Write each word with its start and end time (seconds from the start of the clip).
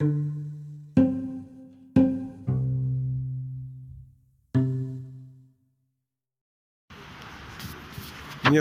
Мне 0.00 0.12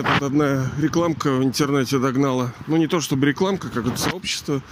тут 0.01 0.23
одна 0.23 0.71
рекламка 0.79 1.31
в 1.33 1.43
интернете 1.43 1.99
догнала. 1.99 2.55
Ну, 2.65 2.77
не 2.77 2.87
то 2.87 3.01
чтобы 3.01 3.27
рекламка, 3.27 3.69
как 3.69 3.85
это 3.85 3.97
сообщество. 3.97 4.63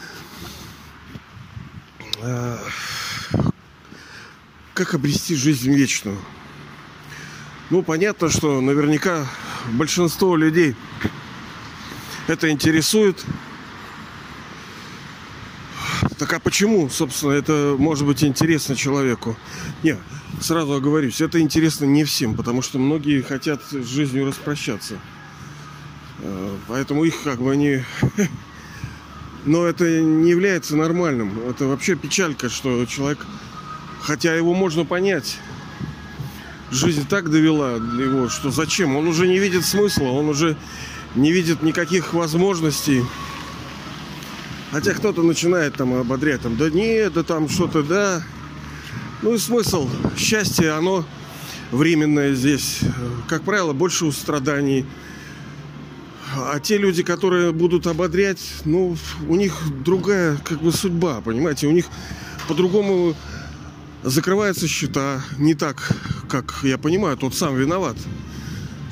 А, 2.23 2.58
Как 4.74 4.96
обрести 4.96 5.36
жизнь 5.36 5.72
вечную? 5.72 6.18
Ну, 7.70 7.84
понятно, 7.84 8.29
что 8.29 8.60
наверняка 8.60 9.28
большинство 9.74 10.36
людей 10.36 10.76
это 12.28 12.50
интересует. 12.50 13.24
Так 16.18 16.32
а 16.32 16.40
почему, 16.40 16.90
собственно, 16.90 17.32
это 17.32 17.76
может 17.77 18.08
быть 18.08 18.23
интересно 18.23 18.76
человеку? 18.76 19.36
Не, 19.84 19.98
сразу 20.40 20.73
оговорюсь, 20.73 21.20
это 21.20 21.42
интересно 21.42 21.86
не 21.86 22.06
всем, 22.06 22.36
потому 22.36 22.62
что 22.62 22.80
многие 22.80 23.22
хотят 23.22 23.62
с 23.70 23.86
жизнью 23.86 24.26
распрощаться. 24.26 24.98
Э, 26.20 26.56
Поэтому 26.68 27.04
их 27.04 27.22
как 27.23 27.42
бы 27.42 27.52
они... 27.52 27.84
Но 29.46 29.66
это 29.66 30.02
не 30.02 30.32
является 30.32 30.76
нормальным. 30.76 31.38
Это 31.48 31.66
вообще 31.66 31.96
печалька, 31.96 32.50
что 32.50 32.86
человек, 32.86 33.26
хотя 34.02 34.34
его 34.34 34.56
можно 34.56 34.86
понять, 34.86 35.38
жизнь 36.72 37.06
так 37.08 37.30
довела 37.30 37.73
его, 37.73 38.30
что 38.30 38.50
зачем? 38.50 38.95
Он 38.95 39.08
уже 39.08 39.28
не 39.28 39.38
видит 39.38 39.66
смысла, 39.66 40.06
он 40.06 40.30
уже 40.30 40.58
не 41.14 41.32
видит 41.32 41.62
никаких 41.62 42.14
возможностей. 42.14 43.04
Хотя 44.72 44.94
кто-то 44.94 45.24
начинает 45.24 45.76
там 45.76 45.94
ободрять, 45.94 46.42
там, 46.42 46.58
да 46.58 46.70
нет, 46.70 47.14
да 47.14 47.23
там 47.23 47.48
что-то, 47.50 47.84
да. 47.84 48.23
Ну 49.22 49.34
и 49.34 49.38
смысл. 49.38 49.90
Счастье, 50.18 50.72
оно 50.72 51.06
временное 51.72 52.34
здесь. 52.34 52.80
Как 53.28 53.44
правило, 53.44 53.73
больше 53.73 54.06
у 54.06 54.12
страданий. 54.12 54.86
А 56.36 56.59
те 56.59 56.78
люди, 56.78 57.04
которые 57.04 57.54
будут 57.54 57.88
ободрять, 57.88 58.42
ну, 58.66 58.98
у 59.28 59.36
них 59.36 59.54
другая 59.84 60.38
как 60.44 60.62
бы 60.62 60.72
судьба, 60.72 61.22
понимаете? 61.22 61.67
У 61.67 61.72
них 61.72 61.86
по-другому 62.48 63.16
закрываются 64.04 64.67
счета. 64.67 65.22
Не 65.38 65.56
так, 65.56 65.92
как 66.30 66.59
я 66.64 66.78
понимаю, 66.78 67.16
тот 67.17 67.36
сам 67.36 67.56
виноват. 67.56 67.95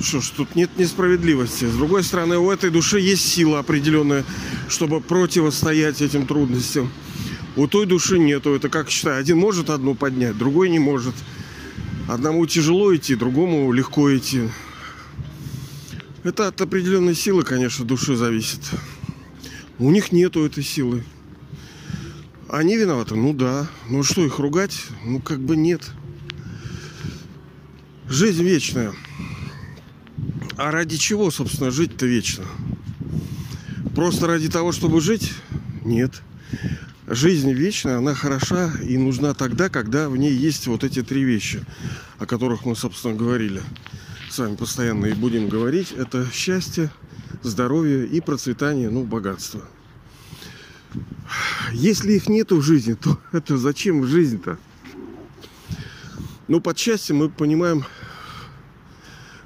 Что 0.00 0.20
ж, 0.20 0.30
тут 0.30 0.54
нет 0.54 0.70
несправедливости. 0.76 1.64
С 1.64 1.74
другой 1.74 2.02
стороны, 2.02 2.38
у 2.38 2.50
этой 2.50 2.70
души 2.70 3.00
есть 3.00 3.26
сила 3.26 3.60
определенная, 3.60 4.24
чтобы 4.68 5.00
противостоять 5.00 6.02
этим 6.02 6.26
трудностям. 6.26 6.90
У 7.56 7.66
той 7.68 7.86
души 7.86 8.18
нету. 8.18 8.54
Это 8.54 8.68
как 8.68 8.90
считай, 8.90 9.18
один 9.18 9.38
может 9.38 9.70
одну 9.70 9.94
поднять, 9.94 10.36
другой 10.36 10.68
не 10.68 10.78
может. 10.78 11.14
Одному 12.08 12.44
тяжело 12.46 12.94
идти, 12.94 13.14
другому 13.14 13.72
легко 13.72 14.14
идти. 14.14 14.42
Это 16.22 16.48
от 16.48 16.60
определенной 16.60 17.14
силы, 17.14 17.44
конечно, 17.44 17.84
души 17.84 18.16
зависит. 18.16 18.60
У 19.78 19.90
них 19.90 20.12
нету 20.12 20.44
этой 20.44 20.62
силы. 20.62 21.04
Они 22.48 22.76
виноваты? 22.76 23.14
Ну 23.14 23.32
да. 23.32 23.68
Ну 23.88 24.02
что, 24.02 24.24
их 24.24 24.38
ругать? 24.38 24.86
Ну 25.04 25.20
как 25.20 25.40
бы 25.40 25.56
нет. 25.56 25.82
Жизнь 28.08 28.42
вечная. 28.42 28.92
А 30.56 30.70
ради 30.70 30.96
чего, 30.96 31.30
собственно, 31.30 31.70
жить-то 31.70 32.06
вечно? 32.06 32.44
Просто 33.94 34.26
ради 34.26 34.48
того, 34.48 34.72
чтобы 34.72 35.00
жить? 35.00 35.32
Нет. 35.84 36.22
Жизнь 37.06 37.52
вечная, 37.52 37.98
она 37.98 38.14
хороша 38.14 38.72
и 38.82 38.96
нужна 38.96 39.34
тогда, 39.34 39.68
когда 39.68 40.08
в 40.08 40.16
ней 40.16 40.32
есть 40.32 40.66
вот 40.68 40.84
эти 40.84 41.02
три 41.02 41.24
вещи, 41.24 41.64
о 42.18 42.26
которых 42.26 42.64
мы, 42.64 42.76
собственно, 42.76 43.14
говорили. 43.14 43.62
С 44.30 44.38
вами 44.38 44.54
постоянно 44.54 45.06
и 45.06 45.12
будем 45.12 45.48
говорить. 45.48 45.92
Это 45.92 46.26
счастье, 46.32 46.90
здоровье 47.42 48.06
и 48.06 48.20
процветание, 48.20 48.90
ну, 48.90 49.02
богатство. 49.02 49.62
Если 51.72 52.12
их 52.12 52.28
нету 52.28 52.56
в 52.56 52.62
жизни, 52.62 52.94
то 52.94 53.18
это 53.32 53.58
зачем 53.58 54.06
жизнь-то? 54.06 54.58
Ну, 56.46 56.60
под 56.60 56.78
счастьем 56.78 57.16
мы 57.16 57.28
понимаем 57.28 57.84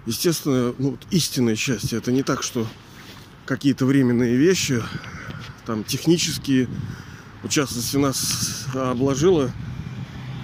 естественно, 0.08 0.74
ну, 0.78 0.90
вот 0.92 1.00
истинное 1.10 1.54
счастье. 1.54 1.98
Это 1.98 2.10
не 2.10 2.22
так, 2.22 2.42
что 2.42 2.66
какие-то 3.44 3.84
временные 3.84 4.36
вещи, 4.36 4.82
там 5.66 5.84
технические, 5.84 6.68
в 7.42 7.48
частности, 7.48 7.96
нас 7.98 8.66
обложила 8.74 9.50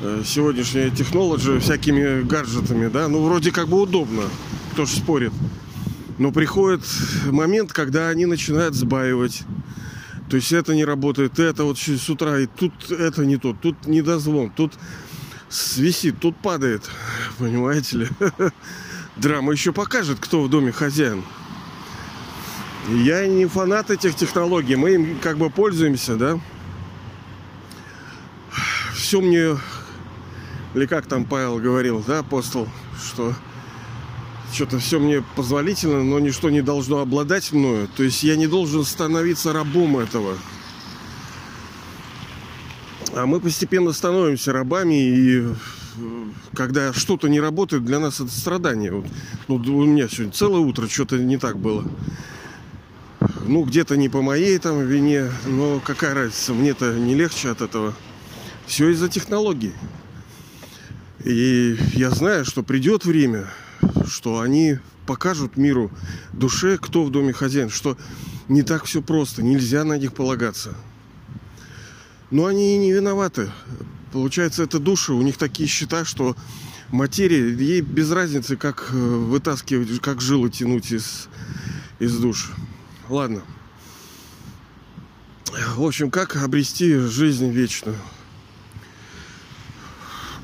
э, 0.03 0.23
сегодняшняя 0.25 0.91
технология 0.91 1.59
всякими 1.59 2.23
гаджетами, 2.23 2.89
да, 2.89 3.09
ну, 3.09 3.25
вроде 3.25 3.51
как 3.51 3.69
бы 3.69 3.81
удобно, 3.81 4.25
кто 4.73 4.85
ж 4.85 4.91
спорит. 4.91 5.33
Но 6.19 6.31
приходит 6.31 6.83
момент, 7.27 7.73
когда 7.73 8.09
они 8.09 8.27
начинают 8.27 8.75
сбаивать. 8.75 9.43
То 10.29 10.37
есть 10.37 10.53
это 10.53 10.75
не 10.75 10.85
работает, 10.85 11.39
это 11.39 11.65
вот 11.65 11.79
с 11.79 12.09
утра, 12.09 12.39
и 12.39 12.47
тут 12.47 12.91
это 12.91 13.25
не 13.25 13.37
то, 13.39 13.55
тут 13.55 13.87
недозвон, 13.87 14.51
тут 14.51 14.75
висит, 15.77 16.21
тут 16.21 16.37
падает, 16.37 16.83
понимаете 17.39 17.99
ли. 17.99 18.09
Драма 19.17 19.53
еще 19.53 19.73
покажет, 19.73 20.19
кто 20.21 20.43
в 20.43 20.51
доме 20.51 20.73
хозяин. 20.73 21.25
Я 22.89 23.27
не 23.27 23.47
фанат 23.47 23.91
этих 23.91 24.15
технологий, 24.15 24.77
мы 24.77 24.95
им 24.95 25.19
как 25.21 25.39
бы 25.39 25.51
пользуемся, 25.51 26.17
да. 26.17 26.39
Все 28.95 29.21
мне, 29.21 29.57
или 30.75 30.87
как 30.87 31.07
там 31.07 31.25
Павел 31.25 31.59
говорил, 31.59 32.05
да, 32.07 32.19
апостол, 32.19 32.69
что 33.03 33.35
что-то 34.53 34.79
все 34.79 34.99
мне 34.99 35.23
позволительно, 35.35 36.03
но 36.03 36.19
ничто 36.19 36.51
не 36.51 36.63
должно 36.63 36.99
обладать 36.99 37.53
мною. 37.53 37.89
То 37.97 38.03
есть 38.03 38.23
я 38.23 38.37
не 38.37 38.47
должен 38.47 38.85
становиться 38.85 39.53
рабом 39.53 39.99
этого. 39.99 40.37
А 43.15 43.27
мы 43.27 43.41
постепенно 43.41 43.93
становимся 43.93 44.53
рабами, 44.53 44.95
и 44.95 45.45
когда 46.55 46.93
что-то 46.93 47.29
не 47.29 47.41
работает, 47.41 47.85
для 47.85 47.99
нас 47.99 48.21
это 48.21 48.31
страдание. 48.31 48.91
Вот, 48.93 49.07
ну, 49.49 49.57
у 49.57 49.85
меня 49.85 50.09
сегодня 50.09 50.33
целое 50.33 50.61
утро 50.61 50.89
что-то 50.89 51.19
не 51.19 51.37
так 51.37 51.59
было. 51.59 51.85
Ну, 53.47 53.65
где-то 53.65 53.97
не 53.97 54.09
по 54.09 54.23
моей 54.23 54.59
там 54.59 54.87
вине, 54.87 55.31
но 55.47 55.81
какая 55.81 56.15
разница, 56.15 56.53
мне-то 56.53 56.95
не 56.95 57.15
легче 57.15 57.51
от 57.51 57.61
этого. 57.61 57.95
Все 58.67 58.89
из-за 58.91 59.09
технологий. 59.09 59.73
И 61.25 61.77
я 61.95 62.11
знаю, 62.11 62.45
что 62.45 62.63
придет 62.63 63.05
время, 63.05 63.47
что 64.07 64.41
они 64.41 64.79
покажут 65.07 65.57
миру, 65.57 65.91
душе, 66.33 66.79
кто 66.79 67.05
в 67.05 67.11
доме 67.11 67.33
хозяин, 67.33 67.71
что 67.71 67.97
не 68.49 68.63
так 68.63 68.85
все 68.85 69.03
просто, 69.03 69.43
нельзя 69.43 69.85
на 69.85 69.99
них 69.99 70.13
полагаться. 70.13 70.75
Но 72.31 72.47
они 72.47 72.75
и 72.75 72.79
не 72.79 72.93
виноваты. 72.93 73.51
Получается, 74.15 74.63
это 74.63 74.79
души, 74.79 75.13
у 75.13 75.23
них 75.23 75.37
такие 75.37 75.69
счета, 75.69 76.05
что 76.05 76.37
материя, 76.93 77.53
ей 77.53 77.81
без 77.81 78.13
разницы, 78.13 78.57
как 78.57 78.91
э, 78.93 78.95
вытаскивать, 78.97 80.01
как 80.01 80.21
жилы 80.21 80.51
тянуть 80.51 80.93
из, 80.93 81.29
из 81.99 82.17
душ. 82.19 82.53
Ладно. 83.09 83.43
В 85.75 85.83
общем, 85.83 86.13
как 86.13 86.37
обрести 86.37 86.95
жизнь 86.95 87.51
вечную? 87.51 87.97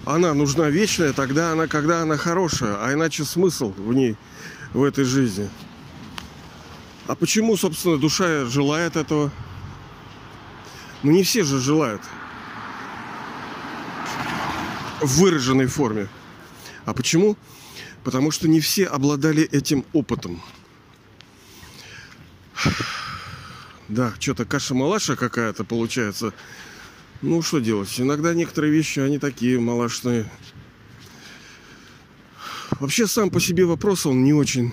Она 0.04 0.34
нужна 0.34 0.68
вечная, 0.68 1.12
тогда 1.12 1.52
она, 1.52 1.68
когда 1.68 2.02
она 2.02 2.16
хорошая, 2.16 2.76
а 2.84 2.92
иначе 2.92 3.24
смысл 3.24 3.72
в 3.76 3.94
ней, 3.94 4.16
в 4.72 4.82
этой 4.82 5.04
жизни. 5.04 5.48
А 7.06 7.14
почему, 7.14 7.56
собственно, 7.56 7.98
душа 7.98 8.46
желает 8.46 8.96
этого? 8.96 9.30
Ну, 11.04 11.12
не 11.12 11.22
все 11.22 11.44
же 11.44 11.60
желают 11.60 12.02
в 15.00 15.18
выраженной 15.18 15.66
форме. 15.66 16.08
А 16.84 16.94
почему? 16.94 17.36
Потому 18.04 18.30
что 18.30 18.48
не 18.48 18.60
все 18.60 18.86
обладали 18.86 19.42
этим 19.42 19.84
опытом. 19.92 20.42
Да, 23.88 24.12
что-то 24.18 24.44
каша-малаша 24.44 25.16
какая-то 25.16 25.64
получается. 25.64 26.32
Ну, 27.22 27.42
что 27.42 27.58
делать? 27.58 28.00
Иногда 28.00 28.32
некоторые 28.34 28.72
вещи, 28.72 29.00
они 29.00 29.18
такие 29.18 29.58
малашные. 29.58 30.30
Вообще, 32.78 33.06
сам 33.06 33.30
по 33.30 33.40
себе 33.40 33.64
вопрос, 33.66 34.06
он 34.06 34.22
не 34.22 34.32
очень, 34.32 34.72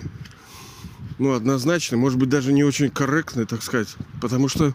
ну, 1.18 1.34
однозначный. 1.34 1.98
Может 1.98 2.18
быть, 2.18 2.28
даже 2.28 2.52
не 2.52 2.64
очень 2.64 2.90
корректный, 2.90 3.44
так 3.44 3.62
сказать. 3.62 3.96
Потому 4.22 4.48
что 4.48 4.74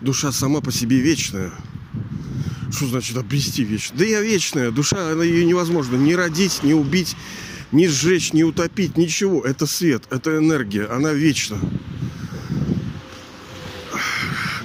душа 0.00 0.32
сама 0.32 0.60
по 0.60 0.72
себе 0.72 1.00
вечная. 1.00 1.52
Что 2.72 2.86
значит 2.86 3.16
обрести 3.16 3.64
вечность? 3.64 3.94
Да 3.96 4.04
я 4.04 4.22
вечная. 4.22 4.70
Душа, 4.70 5.12
она 5.12 5.24
ее 5.24 5.44
невозможно 5.44 5.96
ни 5.96 6.14
родить, 6.14 6.62
ни 6.62 6.72
убить, 6.72 7.16
ни 7.70 7.86
сжечь, 7.86 8.32
ни 8.32 8.42
утопить, 8.42 8.96
ничего. 8.96 9.42
Это 9.42 9.66
свет, 9.66 10.04
это 10.10 10.38
энергия, 10.38 10.86
она 10.86 11.12
вечна. 11.12 11.58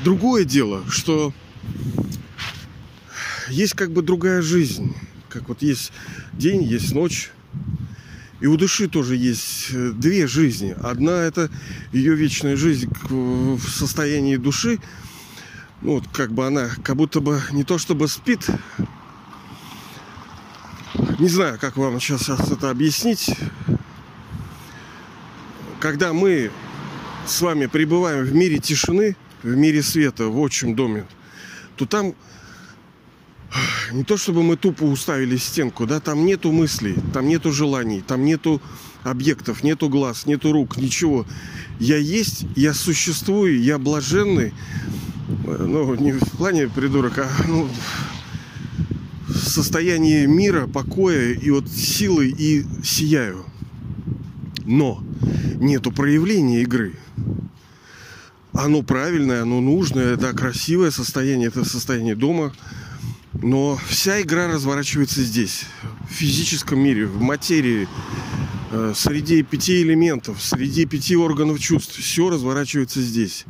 Другое 0.03 0.45
дело, 0.45 0.85
что 0.89 1.33
есть 3.49 3.73
как 3.73 3.91
бы 3.91 4.01
другая 4.01 4.41
жизнь. 4.41 4.95
Как 5.27 5.49
вот 5.49 5.61
есть 5.61 5.91
день, 6.31 6.63
есть 6.63 6.93
ночь. 6.93 7.31
И 8.39 8.45
у 8.45 8.55
души 8.55 8.87
тоже 8.87 9.15
есть 9.15 9.67
э, 9.71 9.91
две 9.91 10.27
жизни. 10.27 10.75
Одна 10.81 11.23
это 11.23 11.49
ее 11.91 12.15
вечная 12.15 12.55
жизнь 12.55 12.87
в 13.09 13.67
состоянии 13.67 14.37
души. 14.37 14.79
Ну, 15.87 15.93
вот 15.93 16.03
как 16.11 16.33
бы 16.33 16.45
она 16.45 16.69
как 16.83 16.97
будто 16.97 17.21
бы 17.21 17.41
не 17.53 17.63
то 17.63 17.77
чтобы 17.77 18.09
спит. 18.09 18.45
Не 21.17 21.29
знаю, 21.29 21.57
как 21.57 21.77
вам 21.77 22.01
сейчас 22.01 22.27
это 22.27 22.69
объяснить. 22.69 23.33
Когда 25.79 26.11
мы 26.11 26.51
с 27.25 27.39
вами 27.39 27.67
пребываем 27.67 28.25
в 28.25 28.35
мире 28.35 28.59
тишины, 28.59 29.15
в 29.43 29.55
мире 29.55 29.81
света, 29.81 30.27
в 30.27 30.37
отчим 30.41 30.75
доме, 30.75 31.05
то 31.77 31.85
там 31.85 32.15
не 33.93 34.03
то 34.03 34.17
чтобы 34.17 34.43
мы 34.43 34.57
тупо 34.57 34.83
уставили 34.83 35.37
стенку, 35.37 35.85
да, 35.85 36.01
там 36.01 36.25
нету 36.25 36.51
мыслей, 36.51 36.97
там 37.13 37.29
нету 37.29 37.53
желаний, 37.53 38.01
там 38.01 38.25
нету 38.25 38.61
объектов, 39.03 39.63
нету 39.63 39.87
глаз, 39.87 40.25
нету 40.25 40.51
рук, 40.51 40.75
ничего. 40.75 41.25
Я 41.79 41.95
есть, 41.95 42.45
я 42.57 42.73
существую, 42.73 43.61
я 43.61 43.77
блаженный, 43.77 44.53
ну, 45.47 45.95
не 45.95 46.11
в 46.13 46.37
плане 46.37 46.67
придурок, 46.67 47.19
а 47.19 47.29
ну, 47.47 47.69
в 49.27 49.37
состоянии 49.37 50.25
мира, 50.25 50.67
покоя 50.67 51.33
и 51.33 51.49
вот 51.49 51.69
силы 51.69 52.27
и 52.27 52.65
сияю. 52.83 53.45
Но 54.65 55.03
нету 55.55 55.91
проявления 55.91 56.61
игры. 56.61 56.93
Оно 58.53 58.81
правильное, 58.81 59.43
оно 59.43 59.61
нужное, 59.61 60.15
это 60.15 60.33
красивое 60.33 60.91
состояние, 60.91 61.49
это 61.49 61.63
состояние 61.63 62.15
дома, 62.15 62.53
но 63.33 63.79
вся 63.87 64.21
игра 64.21 64.47
разворачивается 64.47 65.21
здесь, 65.21 65.65
в 66.09 66.13
физическом 66.13 66.79
мире, 66.79 67.05
в 67.05 67.21
материи, 67.21 67.87
э, 68.71 68.93
среди 68.95 69.43
пяти 69.43 69.83
элементов, 69.83 70.41
среди 70.41 70.85
пяти 70.85 71.15
органов 71.15 71.59
чувств. 71.59 71.97
Все 71.99 72.29
разворачивается 72.31 72.99
здесь. 73.01 73.45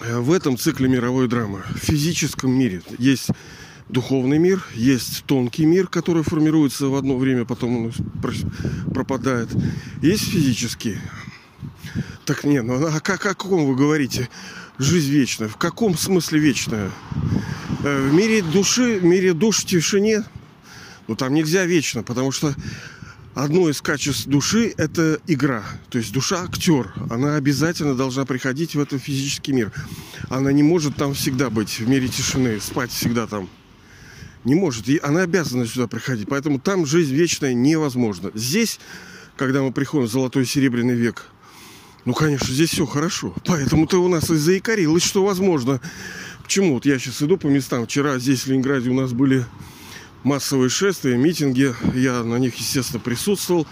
Э, 0.00 0.18
в 0.18 0.32
этом 0.32 0.56
цикле 0.58 0.88
мировой 0.88 1.28
драмы, 1.28 1.62
в 1.74 1.78
физическом 1.78 2.50
мире, 2.52 2.82
есть 2.98 3.28
духовный 3.88 4.38
мир, 4.38 4.64
есть 4.74 5.24
тонкий 5.24 5.66
мир, 5.66 5.88
который 5.88 6.22
формируется 6.22 6.86
в 6.86 6.94
одно 6.94 7.16
время, 7.16 7.44
потом 7.44 7.86
он 7.86 7.92
пропадает. 8.92 9.48
Есть 10.02 10.30
физический. 10.30 10.98
Так 12.24 12.44
нет, 12.44 12.64
ну 12.64 12.86
а 12.86 13.00
как, 13.00 13.26
о 13.26 13.34
каком 13.34 13.66
вы 13.66 13.76
говорите? 13.76 14.28
жизнь 14.78 15.10
вечная. 15.10 15.48
В 15.48 15.56
каком 15.56 15.96
смысле 15.96 16.38
вечная? 16.38 16.90
Э, 17.82 18.08
в 18.08 18.14
мире 18.14 18.42
души, 18.42 18.98
в 18.98 19.04
мире 19.04 19.32
душ 19.32 19.60
в 19.60 19.66
тишине, 19.66 20.24
ну 21.06 21.14
там 21.14 21.34
нельзя 21.34 21.64
вечно, 21.64 22.02
потому 22.02 22.32
что 22.32 22.54
одно 23.34 23.68
из 23.68 23.80
качеств 23.80 24.26
души– 24.26 24.72
это 24.76 25.20
игра. 25.26 25.64
То 25.90 25.98
есть 25.98 26.12
душа– 26.12 26.42
актер. 26.44 26.92
Она 27.10 27.36
обязательно 27.36 27.94
должна 27.94 28.24
приходить 28.24 28.74
в 28.74 28.80
этот 28.80 29.02
физический 29.02 29.52
мир. 29.52 29.72
Она 30.28 30.52
не 30.52 30.62
может 30.62 30.96
там 30.96 31.14
всегда 31.14 31.50
быть, 31.50 31.80
в 31.80 31.88
мире 31.88 32.08
тишины, 32.08 32.60
спать 32.60 32.90
всегда 32.90 33.26
там. 33.26 33.48
Не 34.44 34.54
может. 34.54 34.88
И 34.88 35.00
она 35.02 35.22
обязана 35.22 35.66
сюда 35.66 35.86
приходить. 35.86 36.28
Поэтому 36.28 36.58
там 36.58 36.86
жизнь 36.86 37.14
вечная 37.14 37.54
невозможна. 37.54 38.30
Здесь, 38.34 38.78
когда 39.36 39.62
мы 39.62 39.72
приходим 39.72 40.06
в 40.06 40.10
золотой 40.10 40.46
серебряный 40.46 40.94
век– 40.94 41.26
ну, 42.04 42.12
конечно, 42.12 42.52
здесь 42.52 42.70
все 42.70 42.84
хорошо. 42.84 43.34
Поэтому 43.46 43.86
ты 43.86 43.96
у 43.96 44.08
нас 44.08 44.28
и 44.30 44.36
заикарилась, 44.36 45.02
что 45.02 45.24
возможно. 45.24 45.80
Почему? 46.42 46.74
Вот 46.74 46.84
я 46.84 46.98
сейчас 46.98 47.22
иду 47.22 47.38
по 47.38 47.46
местам. 47.46 47.86
Вчера 47.86 48.18
здесь, 48.18 48.42
в 48.42 48.48
Ленинграде, 48.48 48.90
у 48.90 48.94
нас 48.94 49.12
были 49.12 49.46
массовые 50.24 50.70
шествия, 50.70 51.16
митинги. 51.16 51.74
Я 51.94 52.24
на 52.24 52.36
них, 52.36 52.56
естественно, 52.56 53.00
присутствовал. 53.00 53.66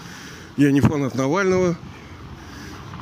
Я 0.56 0.70
не 0.70 0.80
фанат 0.80 1.14
Навального. 1.14 1.76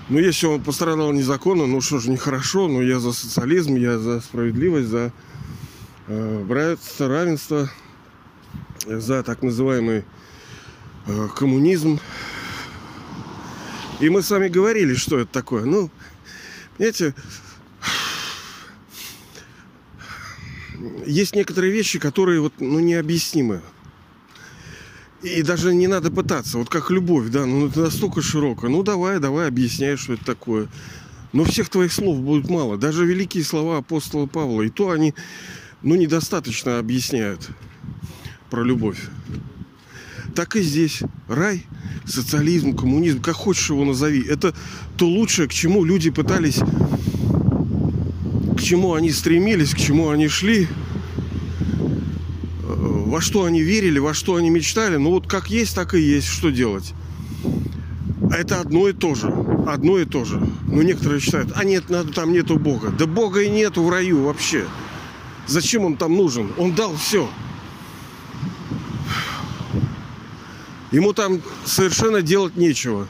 Но 0.09 0.19
если 0.19 0.47
он 0.47 0.63
пострадал 0.63 1.13
незаконно, 1.13 1.67
ну 1.67 1.81
что 1.81 1.99
же, 1.99 2.11
нехорошо. 2.11 2.69
Но 2.69 2.81
я 2.81 2.99
за 2.99 3.13
социализм, 3.13 3.77
я 3.77 3.99
за 3.99 4.21
справедливость, 4.21 4.89
за 4.89 5.13
э, 6.07 6.45
братство, 6.45 7.09
равенство, 7.09 7.71
за 8.87 9.23
так 9.23 9.43
называемый 9.43 10.05
э, 11.07 11.29
коммунизм. 11.37 12.01
И 14.01 14.09
мы 14.09 14.23
с 14.23 14.31
вами 14.31 14.49
говорили, 14.49 14.95
что 14.95 15.19
это 15.19 15.31
такое. 15.31 15.65
Ну, 15.65 15.91
понимаете, 16.77 17.15
есть 21.07 21.35
некоторые 21.35 21.73
вещи, 21.73 21.99
которые 21.99 22.41
вот, 22.41 22.55
ну, 22.59 22.81
необъяснимы. 22.81 23.61
И 25.23 25.43
даже 25.43 25.75
не 25.75 25.87
надо 25.87 26.11
пытаться. 26.11 26.59
Вот 26.59 26.71
как 26.71 26.91
любовь, 26.91 27.29
да, 27.29 27.45
ну 27.45 27.67
это 27.67 27.81
настолько 27.81 28.23
широко. 28.23 28.69
Ну 28.69 28.83
давай, 28.83 29.19
давай, 29.19 29.49
объясняй, 29.49 29.97
что 29.97 30.15
это 30.15 30.25
такое. 30.25 30.69
Но 31.33 31.45
всех 31.45 31.69
твоих 31.69 31.93
слов 31.93 32.21
будет 32.21 32.49
мало. 32.49 32.79
Даже 32.79 33.05
великие 33.05 33.45
слова 33.45 33.79
апостола 33.79 34.27
Павла, 34.27 34.63
и 34.63 34.71
то 34.71 34.91
они, 34.91 35.15
ну, 35.83 35.95
недостаточно 35.95 36.79
объясняют 36.79 37.49
про 38.49 38.65
любовь. 38.65 38.99
Так 40.35 40.57
и 40.57 40.63
здесь. 40.63 41.03
Рай– 41.29 41.67
социализм, 42.07 42.77
коммунизм, 42.77 43.21
как 43.21 43.37
хочешь 43.37 43.71
его 43.71 43.85
назови. 43.85 44.25
Это 44.27 44.55
то 44.97 45.07
лучшее, 45.07 45.49
к 45.49 45.53
чему 45.53 45.85
люди 45.85 46.11
пытались, 46.11 46.61
чему 48.71 48.95
они 48.95 49.11
стремились, 49.11 49.75
к 49.75 49.79
чему 49.79 50.11
они 50.11 50.29
шли, 50.29 50.69
во 52.63 53.21
что 53.21 53.45
они 53.45 53.63
верили, 53.63 53.99
во 53.99 54.15
что 54.15 54.37
они 54.37 54.49
мечтали. 54.49 54.95
Ну 54.95 55.11
вот 55.11 55.27
как 55.27 55.51
есть, 55.51 55.75
так 55.75 55.95
и 55.95 56.01
есть. 56.01 56.29
Что 56.29 56.51
делать? 56.51 56.95
Это 58.31 58.61
одно 58.61 58.89
и 58.89 58.93
то 58.93 59.17
же. 59.17 59.27
Одно 59.67 59.99
и 59.99 60.05
то 60.05 60.25
же. 60.25 60.41
Но 60.69 60.85
некоторые 60.85 61.21
считают, 61.21 61.51
а 61.57 61.65
нет, 61.65 61.91
надо, 61.91 62.13
там 62.13 62.33
нету 62.33 62.61
Бога. 62.61 62.91
Да 62.97 63.07
Бога 63.07 63.43
и 63.43 63.51
нету 63.51 63.83
в 63.83 63.91
раю 63.91 64.23
вообще. 64.23 64.65
Зачем 65.49 65.85
он 65.85 65.97
там 65.97 66.17
нужен? 66.17 66.53
Он 66.57 66.73
дал 66.73 66.95
все. 66.95 67.29
Ему 70.93 71.13
там 71.13 71.43
совершенно 71.65 72.23
делать 72.23 72.57
нечего. 72.57 73.09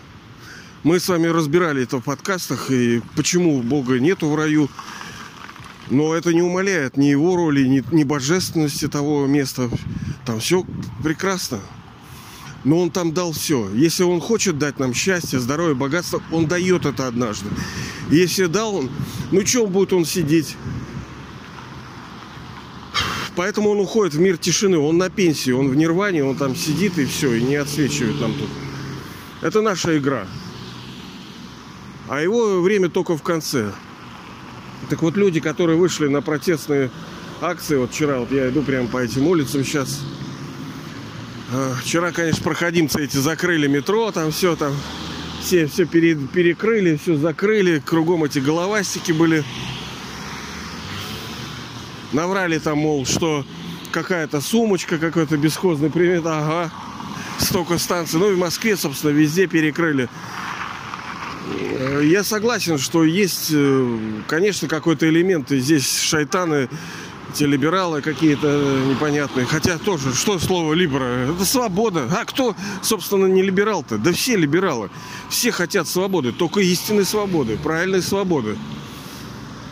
Мы 0.84 1.00
с 1.00 1.06
вами 1.06 1.26
разбирали 1.26 1.82
это 1.82 1.98
в 1.98 2.02
подкастах, 2.02 2.70
и 2.70 3.02
почему 3.14 3.60
Бога 3.60 4.00
нету 4.00 4.30
в 4.30 4.34
раю. 4.34 4.70
Но 5.90 6.14
это 6.14 6.32
не 6.32 6.40
умаляет 6.40 6.96
ни 6.96 7.06
его 7.06 7.37
роли, 7.37 7.66
ни, 7.66 7.84
ни 7.92 8.04
божественности 8.04 8.87
того 8.88 9.26
места. 9.26 9.68
Там 10.25 10.38
все 10.38 10.64
прекрасно. 11.02 11.61
Но 12.62 12.78
он 12.78 12.90
там 12.90 13.12
дал 13.12 13.32
все. 13.32 13.68
Если 13.75 14.04
он 14.04 14.20
хочет 14.20 14.59
дать 14.59 14.78
нам 14.78 14.94
счастье, 14.94 15.40
здоровье, 15.40 15.75
богатство, 15.75 16.23
он 16.30 16.47
дает 16.47 16.87
это 16.87 17.09
однажды. 17.09 17.49
Если 18.11 18.47
дал 18.47 18.76
он, 18.76 18.90
ну 19.32 19.44
что 19.44 19.66
будет 19.66 19.92
он 19.92 20.04
сидеть? 20.04 20.56
Поэтому 23.35 23.70
он 23.70 23.80
уходит 23.80 24.14
в 24.14 24.20
мир 24.20 24.37
тишины. 24.37 24.78
Он 24.78 24.99
на 24.99 25.11
пенсии, 25.11 25.50
он 25.50 25.70
в 25.70 25.75
нирване, 25.75 26.25
он 26.25 26.37
там 26.37 26.54
сидит 26.54 26.99
и 26.99 27.06
все, 27.06 27.32
и 27.35 27.42
не 27.42 27.56
отсвечивает 27.56 28.20
нам 28.20 28.35
тут. 28.35 28.49
Это 29.40 29.62
наша 29.62 29.97
игра. 29.99 30.26
А 32.09 32.20
его 32.20 32.61
время 32.61 32.88
только 32.90 33.16
в 33.16 33.23
конце. 33.23 33.73
Так 34.88 35.02
вот 35.02 35.16
люди, 35.16 35.40
которые 35.40 35.78
вышли 35.78 36.08
на 36.08 36.22
протестные 36.22 36.90
акции, 37.40 37.76
вот 37.76 37.92
вчера, 37.92 38.18
вот 38.18 38.32
я 38.32 38.49
иду 38.49 38.62
прямо 38.62 38.88
по 38.88 38.99
этим 38.99 39.26
улицам 39.26 39.64
сейчас. 39.64 40.00
А, 41.52 41.75
вчера, 41.82 42.12
конечно, 42.12 42.42
проходимцы 42.42 43.04
эти 43.04 43.16
закрыли 43.16 43.66
метро, 43.66 44.10
там 44.12 44.30
все 44.30 44.56
там, 44.56 44.72
все, 45.42 45.66
все 45.66 45.84
пере, 45.84 46.14
перекрыли, 46.14 46.96
все 46.96 47.16
закрыли, 47.16 47.82
кругом 47.84 48.25
эти 48.25 48.38
головастики 48.38 49.12
были 49.12 49.44
наврали 52.12 52.58
там, 52.58 52.78
мол, 52.78 53.06
что 53.06 53.44
какая-то 53.92 54.40
сумочка, 54.40 54.99
какой-то 54.99 55.37
бесхозный 55.37 55.90
привет, 55.90 56.25
ага, 56.26 56.70
столько 57.38 57.78
станций. 57.78 58.18
Ну 58.18 58.30
и 58.30 58.34
в 58.34 58.38
Москве, 58.38 58.76
собственно, 58.76 59.10
везде 59.10 59.46
перекрыли. 59.46 60.08
Я 62.02 62.25
согласен, 62.25 62.78
что 62.78 63.04
есть, 63.04 63.50
э, 63.52 63.99
конечно, 64.26 64.69
какой-то 64.69 65.09
элемент, 65.09 65.50
и 65.52 65.59
здесь 65.59 65.99
шайтаны, 65.99 66.69
те 67.35 67.47
либералы 67.47 68.02
какие-то 68.02 68.80
непонятные. 68.88 69.47
Хотя 69.47 69.78
тоже, 69.78 70.14
что 70.14 70.38
слово 70.38 70.75
либера? 70.75 71.33
Это 71.33 71.45
свобода. 71.45 72.09
А 72.11 72.25
кто, 72.25 72.57
собственно, 72.83 73.26
не 73.26 73.42
либерал-то? 73.42 73.99
Да 73.99 74.12
все 74.12 74.37
либералы. 74.37 74.90
Все 75.28 75.52
хотят 75.52 75.88
свободы, 75.88 76.33
только 76.33 76.61
истинной 76.61 77.04
свободы, 77.04 77.57
правильной 77.57 78.02
свободы. 78.02 78.57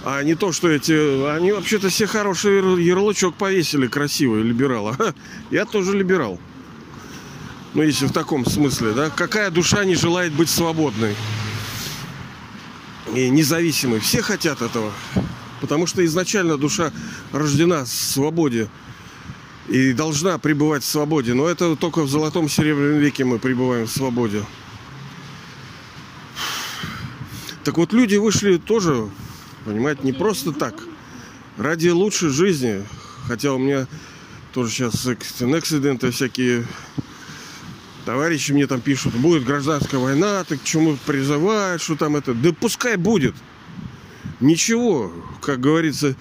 А 0.05 0.23
не 0.23 0.35
то, 0.35 0.53
что 0.53 0.69
эти... 0.69 1.29
Они 1.35 1.53
вообще-то 1.53 1.89
все 1.89 2.07
хороший 2.07 2.59
ярлычок 2.83 3.35
повесили 3.35 3.89
красивый, 3.89 4.43
либерала. 4.43 4.97
Я 5.51 5.65
тоже 5.65 5.97
либерал. 5.97 6.39
Ну, 7.75 7.83
если 7.83 8.07
в 8.07 8.13
таком 8.13 8.47
смысле, 8.47 8.93
да. 8.93 9.11
Какая 9.11 9.51
душа 9.51 9.85
не 9.85 9.95
желает 9.95 10.33
быть 10.33 10.49
свободной? 10.49 11.15
И 13.19 13.31
независимой. 13.31 13.99
Все 13.99 14.23
хотят 14.23 14.63
этого. 14.63 14.93
Потому 15.61 15.89
что 15.89 16.05
изначально 16.05 16.57
душа 16.57 16.93
рождена 17.33 17.85
в 17.85 17.89
свободе 17.89 18.69
и 19.69 19.93
должна 19.93 20.39
пребывать 20.39 20.85
в 20.85 20.87
свободе. 20.87 21.35
Но 21.35 21.49
это 21.49 21.75
только 21.75 22.03
в 22.03 22.09
золотом 22.09 22.49
серебряном 22.49 23.01
веке 23.01 23.25
мы 23.25 23.41
пребываем 23.41 23.89
в 23.89 23.91
свободе. 23.91 24.45
Так 27.65 27.77
вот, 27.77 27.93
люди 27.93 28.15
вышли 28.15 28.57
тоже, 28.57 29.11
понимаете, 29.65 30.03
не 30.05 30.13
просто 30.13 30.53
так. 30.53 30.85
Ради 31.57 31.89
лучшей 31.89 32.29
жизни. 32.29 32.85
Хотя 33.27 33.53
у 33.53 33.59
меня 33.59 33.89
тоже 34.55 34.71
сейчас 34.71 35.05
эксциденты 35.05 36.13
всякие 36.13 36.65
товарищи 38.09 38.53
мне 38.53 38.67
там 38.67 38.81
пишут, 38.81 39.13
будет 39.17 39.45
гражданская 39.45 40.01
война, 40.01 40.43
ты 40.43 40.57
к 40.57 40.65
чему 40.65 40.97
призываешь, 41.05 41.83
что 41.83 41.95
там 41.95 42.17
это. 42.17 42.33
Да 42.33 42.55
пускай 42.55 42.97
будет. 42.97 43.35
Ничего, 44.41 45.13
как 45.43 45.61
говорится, 45.61 46.17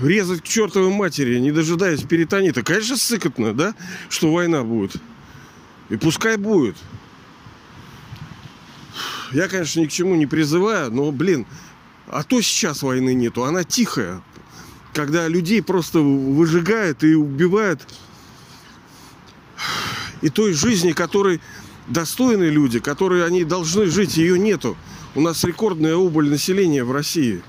резать 0.00 0.40
к 0.40 0.44
чертовой 0.44 0.90
матери, 0.94 1.38
не 1.40 1.52
дожидаясь 1.52 2.00
перитонита. 2.00 2.62
Конечно, 2.62 2.96
сыкотно, 2.96 3.52
да, 3.52 3.74
что 4.08 4.32
война 4.32 4.64
будет. 4.64 4.96
И 5.90 5.96
пускай 5.96 6.38
будет. 6.38 6.76
Я, 9.32 9.46
конечно, 9.46 9.80
ни 9.80 9.84
к 9.84 9.92
чему 9.92 10.14
не 10.14 10.26
призываю, 10.26 10.90
но, 10.90 11.12
блин, 11.12 11.44
а 12.08 12.22
то 12.22 12.40
сейчас 12.40 12.80
войны 12.80 13.12
нету, 13.12 13.44
она 13.44 13.62
тихая. 13.64 14.22
Когда 14.94 15.28
людей 15.28 15.62
просто 15.62 15.98
выжигают 15.98 17.04
и 17.04 17.14
убивают. 17.14 17.86
И 20.22 20.28
той 20.28 20.52
жизни, 20.52 20.92
которой 20.92 21.40
достойны 21.88 22.44
люди, 22.44 22.78
которые 22.78 23.24
они 23.24 23.44
должны 23.44 23.86
жить, 23.86 24.16
ее 24.16 24.38
нету. 24.38 24.76
У 25.14 25.20
нас 25.20 25.42
рекордная 25.44 25.96
убыль 25.96 26.28
населения 26.28 26.84
в 26.84 26.92
России. 26.92 27.42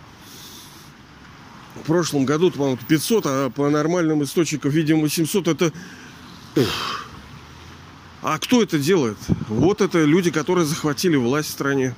В 1.76 1.88
прошлом 1.88 2.26
году, 2.26 2.52
по-моему, 2.52 2.78
500, 2.88 3.26
а 3.26 3.50
по 3.50 3.70
нормальным 3.70 4.24
источникам, 4.24 4.72
видимо, 4.72 5.02
800. 5.02 5.48
Это... 5.48 5.74
А 8.22 8.38
кто 8.38 8.62
это 8.62 8.78
делает? 8.78 9.18
Вот 9.48 9.82
это 9.82 10.04
люди, 10.04 10.32
которые 10.32 10.66
захватили 10.66 11.16
власть 11.16 11.50
в 11.50 11.54
стране. 11.54 11.96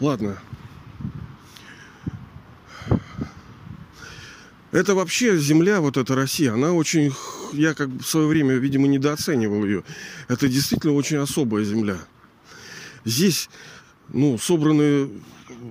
Ладно. 0.00 0.38
Это 4.70 4.94
вообще 4.94 5.38
земля, 5.38 5.80
вот 5.80 5.96
эта 5.96 6.14
Россия, 6.14 6.52
она 6.52 6.72
очень, 6.72 7.14
я 7.54 7.74
как 7.74 7.88
в 7.88 8.04
свое 8.04 8.26
время, 8.26 8.54
видимо, 8.54 8.86
недооценивал 8.86 9.64
ее. 9.64 9.84
Это 10.28 10.48
действительно 10.48 10.94
очень 10.94 11.18
особая 11.18 11.64
земля. 11.64 11.98
Здесь, 13.04 13.48
ну, 14.12 14.38
собраны 14.38 15.08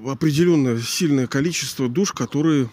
определенное 0.05 0.79
сильное 0.79 1.27
количество 1.27 1.87
душ, 1.87 2.11
которые 2.11 2.69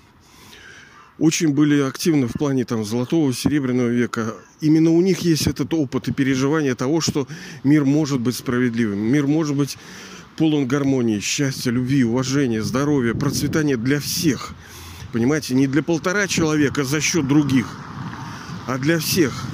очень 1.19 1.51
были 1.51 1.81
активны 1.81 2.27
в 2.27 2.33
плане 2.33 2.65
там 2.65 2.85
золотого, 2.85 3.33
серебряного 3.33 3.89
века. 3.89 4.35
Именно 4.61 4.91
у 4.91 5.01
них 5.01 5.21
есть 5.21 5.47
этот 5.47 5.73
опыт 5.75 6.09
и 6.09 6.13
переживание 6.13 6.75
того, 6.75 7.01
что 7.01 7.29
мир 7.63 7.85
может 7.85 8.21
быть 8.21 8.35
справедливым, 8.37 8.99
мир 8.99 9.27
может 9.27 9.57
быть 9.57 9.77
полон 10.37 10.67
гармонии, 10.67 11.21
счастья, 11.21 11.71
любви, 11.71 12.05
уважения, 12.05 12.63
здоровья, 12.63 13.15
процветания 13.15 13.77
для 13.77 14.01
всех. 14.01 14.55
Понимаете, 15.13 15.55
не 15.55 15.69
для 15.69 15.83
полтора 15.83 16.27
человека 16.27 16.83
за 16.83 17.01
счет 17.01 17.29
других, 17.29 17.69
а 18.67 18.79
для 18.79 18.99
всех. 18.99 19.45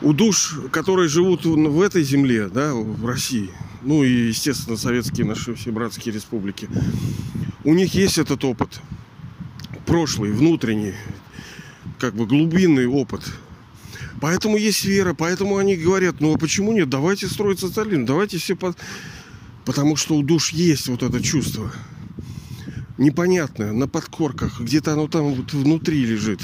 У 0.00 0.12
душ, 0.12 0.54
которые 0.70 1.08
живут 1.08 1.44
в 1.44 1.80
этой 1.80 2.02
земле, 2.02 2.48
да, 2.48 2.72
в 2.74 3.04
России, 3.04 3.50
ну 3.82 4.04
и, 4.04 4.28
естественно, 4.28 4.76
советские 4.76 5.26
наши 5.26 5.54
все 5.54 5.72
братские 5.72 6.14
республики, 6.14 6.68
у 7.64 7.74
них 7.74 7.94
есть 7.94 8.18
этот 8.18 8.44
опыт. 8.44 8.80
Прошлый, 9.86 10.30
внутренний, 10.30 10.94
как 11.98 12.14
бы 12.14 12.26
глубинный 12.26 12.86
опыт. 12.86 13.22
Поэтому 14.20 14.56
есть 14.56 14.84
вера, 14.84 15.14
поэтому 15.14 15.56
они 15.56 15.76
говорят, 15.76 16.20
ну 16.20 16.34
а 16.34 16.38
почему 16.38 16.72
нет, 16.72 16.88
давайте 16.88 17.26
строить 17.26 17.60
социализм, 17.60 18.04
давайте 18.04 18.38
все 18.38 18.56
под... 18.56 18.76
Потому 19.64 19.96
что 19.96 20.16
у 20.16 20.22
душ 20.22 20.50
есть 20.50 20.88
вот 20.88 21.02
это 21.02 21.22
чувство. 21.22 21.70
Непонятное, 22.96 23.72
на 23.72 23.86
подкорках, 23.86 24.60
где-то 24.60 24.94
оно 24.94 25.08
там 25.08 25.34
вот 25.34 25.52
внутри 25.52 26.04
лежит. 26.04 26.40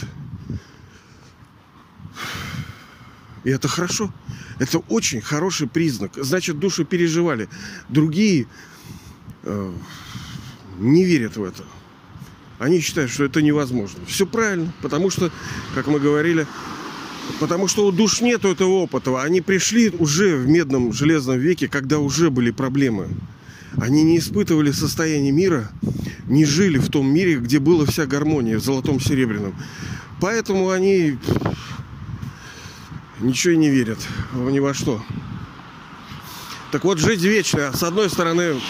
И 3.45 3.51
это 3.51 3.69
хорошо. 3.69 4.13
Это 4.59 4.79
очень 4.79 5.21
хороший 5.21 5.69
признак. 5.69 6.13
Значит, 6.17 6.59
души 6.59 6.85
переживали. 6.85 7.49
Другие 7.89 8.47
э, 9.43 9.73
не 10.79 11.05
верят 11.05 11.37
в 11.37 11.45
это. 11.45 11.63
Они 12.59 12.81
считают, 12.81 13.11
что 13.11 13.25
это 13.25 13.43
невозможно. 13.43 14.01
Все 14.07 14.27
правильно, 14.27 14.73
потому 14.81 15.11
что, 15.11 15.31
как 15.75 15.87
мы 15.89 15.99
говорили, 15.99 16.47
потому 17.41 17.69
что 17.69 17.87
у 17.87 17.93
душ 17.93 18.21
нету 18.21 18.49
этого 18.49 18.71
опыта. 18.71 19.21
Они 19.23 19.41
пришли 19.41 19.91
уже 19.91 20.37
в 20.37 20.49
медном 20.49 20.93
железном 20.93 21.39
веке, 21.39 21.69
когда 21.69 21.99
уже 21.99 22.31
были 22.31 22.51
проблемы. 22.51 23.09
Они 23.77 24.05
не 24.05 24.19
испытывали 24.19 24.71
состояние 24.71 25.33
мира, 25.33 25.71
не 26.27 26.45
жили 26.45 26.79
в 26.79 26.89
том 26.89 27.13
мире, 27.13 27.37
где 27.37 27.59
была 27.59 27.85
вся 27.87 28.07
гармония 28.07 28.59
в 28.59 28.63
золотом 28.63 29.01
серебряном. 29.01 29.55
Поэтому 30.21 30.71
они 30.71 31.19
ничего 33.25 33.55
и 33.55 33.57
не 33.57 33.71
верят 33.71 33.99
ни 34.35 34.59
во 34.59 34.75
что. 34.75 35.03
Так 36.71 36.85
вот, 36.85 36.99
жить 36.99 37.23
вечно, 37.23 37.73
с 37.73 37.83
одной 37.83 38.11
стороны, 38.11 38.61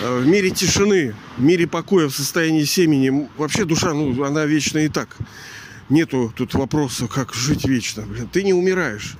э, 0.00 0.20
в 0.20 0.26
мире 0.26 0.50
тишины, 0.50 1.14
в 1.36 1.42
мире 1.42 1.66
покоя, 1.66 2.08
в 2.08 2.14
состоянии 2.14 2.64
семени, 2.64 3.28
вообще 3.36 3.64
душа, 3.64 3.92
ну, 3.92 4.24
она 4.24 4.46
вечна 4.46 4.78
и 4.78 4.88
так. 4.88 5.16
Нету 5.90 6.32
тут 6.36 6.54
вопроса, 6.54 7.06
как 7.06 7.34
жить 7.34 7.66
вечно. 7.66 8.02
Блин, 8.02 8.28
ты 8.28 8.42
не 8.42 8.52
умираешь. 8.52 9.16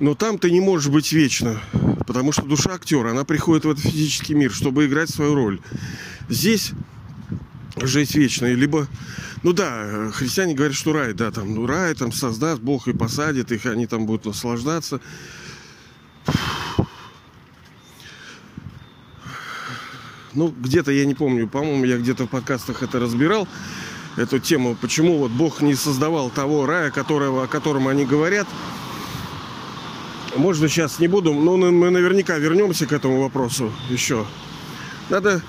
Но 0.00 0.14
там 0.14 0.38
ты 0.38 0.50
не 0.50 0.60
можешь 0.60 0.88
быть 0.88 1.12
вечно, 1.12 1.60
потому 2.06 2.30
что 2.30 2.42
душа 2.42 2.74
актера, 2.74 3.10
она 3.10 3.24
приходит 3.24 3.64
в 3.64 3.70
этот 3.70 3.84
физический 3.84 4.34
мир, 4.34 4.52
чтобы 4.52 4.86
играть 4.86 5.10
свою 5.10 5.34
роль. 5.34 5.60
Здесь 6.28 6.72
жить 7.82 8.14
вечно, 8.14 8.46
либо 8.46 8.88
ну 9.42 9.52
да, 9.52 10.10
христиане 10.12 10.54
говорят, 10.54 10.74
что 10.74 10.92
рай, 10.92 11.12
да, 11.12 11.30
там, 11.30 11.54
ну 11.54 11.66
рай 11.66 11.94
там 11.94 12.12
создаст 12.12 12.60
Бог 12.60 12.88
и 12.88 12.92
посадит 12.92 13.52
их, 13.52 13.66
они 13.66 13.86
там 13.86 14.04
будут 14.04 14.26
наслаждаться. 14.26 15.00
Ну, 20.34 20.54
где-то, 20.56 20.92
я 20.92 21.04
не 21.06 21.14
помню, 21.14 21.48
по-моему, 21.48 21.84
я 21.84 21.98
где-то 21.98 22.26
в 22.26 22.28
подкастах 22.28 22.82
это 22.82 23.00
разбирал, 23.00 23.48
эту 24.16 24.38
тему, 24.38 24.76
почему 24.80 25.18
вот 25.18 25.30
Бог 25.30 25.62
не 25.62 25.74
создавал 25.74 26.30
того 26.30 26.66
рая, 26.66 26.90
которого, 26.90 27.44
о 27.44 27.46
котором 27.46 27.88
они 27.88 28.04
говорят. 28.04 28.46
Можно 30.36 30.68
сейчас 30.68 30.98
не 30.98 31.08
буду, 31.08 31.32
но 31.32 31.56
мы 31.56 31.90
наверняка 31.90 32.36
вернемся 32.38 32.86
к 32.86 32.92
этому 32.92 33.20
вопросу 33.22 33.72
еще. 33.88 34.26
Надо, 35.08 35.42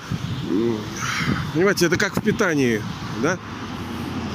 понимаете, 1.54 1.86
это 1.86 1.96
как 1.96 2.16
в 2.16 2.22
питании, 2.22 2.82
да? 3.22 3.38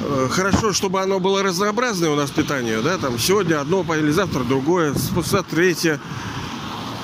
Э, 0.01 0.27
хорошо, 0.29 0.73
чтобы 0.73 1.01
оно 1.01 1.19
было 1.19 1.43
разнообразное 1.43 2.09
у 2.09 2.15
нас 2.15 2.31
питание, 2.31 2.81
да, 2.81 2.97
там 2.97 3.17
сегодня 3.19 3.59
одно 3.59 3.83
поели, 3.83 4.11
завтра 4.11 4.43
другое, 4.43 4.93
спустя 4.93 5.43
третье. 5.43 5.99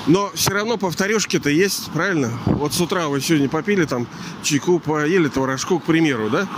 Но 0.06 0.30
все 0.34 0.50
равно 0.50 0.78
повторюшки-то 0.78 1.48
есть, 1.48 1.90
правильно? 1.92 2.32
Вот 2.46 2.74
с 2.74 2.80
утра 2.80 3.06
вы 3.06 3.20
сегодня 3.20 3.48
попили 3.48 3.84
там 3.84 4.06
чайку, 4.42 4.80
поели 4.80 5.28
творожку, 5.28 5.78
к 5.78 5.84
примеру, 5.84 6.28
да? 6.28 6.48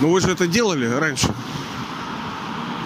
Ну 0.00 0.10
вы 0.10 0.20
же 0.20 0.30
это 0.32 0.48
делали 0.48 0.86
раньше. 0.86 1.32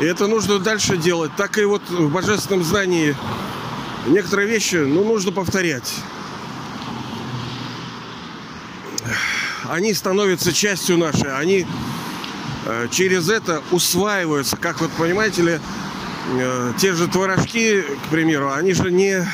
И 0.01 0.05
это 0.05 0.27
нужно 0.27 0.59
дальше 0.59 0.99
делать. 0.99 1.31
Так 1.37 1.57
и 1.57 1.65
вот 1.65 1.83
в 1.89 2.13
божественном 2.13 2.63
знании 2.63 3.17
некоторые 4.07 4.49
вещи, 4.49 4.77
ну, 4.77 5.05
нужно 5.05 5.33
повторять. 5.33 5.95
Они 9.69 9.95
становятся 9.95 10.53
частью 10.53 10.99
нашей, 10.99 11.37
они 11.37 11.67
Э, 12.69 12.89
через 12.91 13.31
это 13.31 13.63
усваиваются, 13.71 14.57
как 14.57 14.81
вот 14.81 14.91
понимаете 14.91 15.43
ли, 15.43 15.61
э, 16.33 16.73
те 16.77 16.95
же 16.95 17.07
творожки, 17.07 17.83
к 17.83 18.11
примеру, 18.11 18.51
они 18.51 18.73
же 18.73 18.91
не 18.91 19.25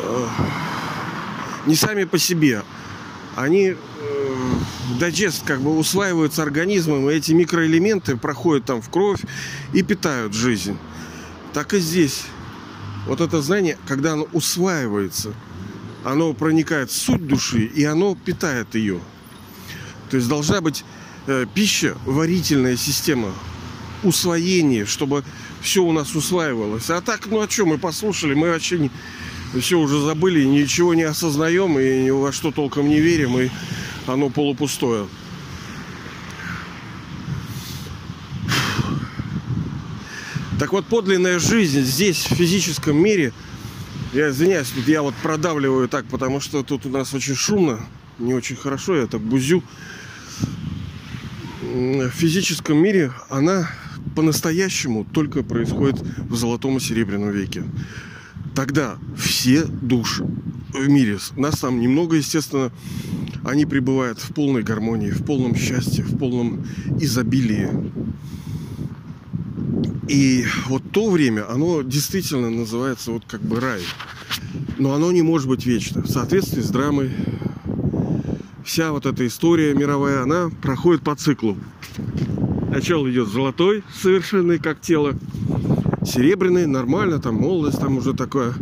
э, 0.00 0.26
не 1.66 1.76
сами 1.76 2.02
по 2.02 2.18
себе, 2.18 2.62
они 3.36 3.76
дайджест 4.98 5.44
как 5.44 5.60
бы 5.60 5.76
усваиваются 5.76 6.42
организмом, 6.42 7.08
и 7.10 7.14
эти 7.14 7.32
микроэлементы 7.32 8.16
проходят 8.16 8.64
там 8.64 8.80
в 8.80 8.88
кровь 8.88 9.20
и 9.72 9.82
питают 9.82 10.32
жизнь. 10.32 10.78
Так 11.52 11.74
и 11.74 11.78
здесь. 11.78 12.24
Вот 13.06 13.20
это 13.20 13.42
знание, 13.42 13.78
когда 13.86 14.14
оно 14.14 14.26
усваивается, 14.32 15.32
оно 16.12 16.32
проникает 16.32 16.90
в 16.90 16.96
суть 16.96 17.26
души, 17.26 17.64
и 17.64 17.84
оно 17.84 18.14
питает 18.14 18.74
ее. 18.74 19.00
То 20.10 20.16
есть 20.16 20.28
должна 20.28 20.60
быть 20.60 20.84
Э, 21.28 21.44
пища, 21.52 21.96
варительная 22.04 22.76
система, 22.76 23.32
усвоение, 24.04 24.86
чтобы 24.86 25.24
все 25.60 25.82
у 25.82 25.90
нас 25.90 26.14
усваивалось. 26.14 26.88
А 26.88 27.00
так, 27.00 27.26
ну 27.26 27.40
о 27.40 27.48
чем 27.48 27.68
мы 27.68 27.78
послушали, 27.78 28.34
мы 28.34 28.50
вообще 28.50 28.78
не, 28.78 28.90
все 29.60 29.76
уже 29.76 30.00
забыли, 30.00 30.44
ничего 30.44 30.94
не 30.94 31.02
осознаем 31.02 31.80
и 31.80 32.04
ни 32.04 32.10
во 32.10 32.30
что 32.30 32.52
толком 32.52 32.88
не 32.88 33.00
верим, 33.00 33.40
и 33.40 33.50
оно 34.06 34.30
полупустое. 34.30 35.08
Так 40.60 40.72
вот, 40.72 40.86
подлинная 40.86 41.40
жизнь 41.40 41.80
здесь, 41.80 42.24
в 42.24 42.36
физическом 42.36 42.96
мире, 42.96 43.32
я 44.16 44.30
извиняюсь, 44.30 44.68
тут 44.70 44.88
я 44.88 45.02
вот 45.02 45.14
продавливаю 45.22 45.88
так, 45.88 46.06
потому 46.06 46.40
что 46.40 46.62
тут 46.62 46.86
у 46.86 46.88
нас 46.88 47.12
очень 47.12 47.34
шумно, 47.34 47.80
не 48.18 48.32
очень 48.32 48.56
хорошо, 48.56 48.96
я 48.96 49.06
так 49.06 49.20
бузю. 49.20 49.62
В 51.62 52.08
физическом 52.10 52.78
мире 52.78 53.12
она 53.28 53.68
по-настоящему 54.14 55.04
только 55.04 55.42
происходит 55.42 56.00
в 56.30 56.34
золотом 56.34 56.78
и 56.78 56.80
серебряном 56.80 57.30
веке. 57.30 57.64
Тогда 58.54 58.96
все 59.18 59.64
души 59.64 60.24
в 60.72 60.88
мире, 60.88 61.18
нас 61.36 61.60
там 61.60 61.78
немного, 61.78 62.16
естественно, 62.16 62.72
они 63.44 63.66
пребывают 63.66 64.18
в 64.18 64.32
полной 64.32 64.62
гармонии, 64.62 65.10
в 65.10 65.24
полном 65.24 65.54
счастье, 65.54 66.04
в 66.04 66.16
полном 66.16 66.66
изобилии. 67.00 67.68
И 70.08 70.44
вот 70.66 70.82
то 70.92 71.10
время, 71.10 71.50
оно 71.50 71.82
действительно 71.82 72.48
называется 72.48 73.10
вот 73.10 73.24
как 73.26 73.40
бы 73.40 73.58
рай. 73.60 73.82
Но 74.78 74.92
оно 74.92 75.10
не 75.10 75.22
может 75.22 75.48
быть 75.48 75.66
вечно. 75.66 76.02
В 76.02 76.08
соответствии 76.08 76.60
с 76.60 76.70
драмой 76.70 77.10
вся 78.64 78.92
вот 78.92 79.06
эта 79.06 79.26
история 79.26 79.74
мировая, 79.74 80.22
она 80.22 80.50
проходит 80.62 81.02
по 81.02 81.16
циклу. 81.16 81.56
Сначала 82.68 83.10
идет 83.10 83.28
золотой, 83.28 83.82
совершенный 84.00 84.58
как 84.58 84.80
тело. 84.80 85.14
Серебряный, 86.04 86.66
нормально, 86.66 87.18
там 87.18 87.36
молодость, 87.36 87.80
там 87.80 87.96
уже 87.96 88.12
такое, 88.14 88.54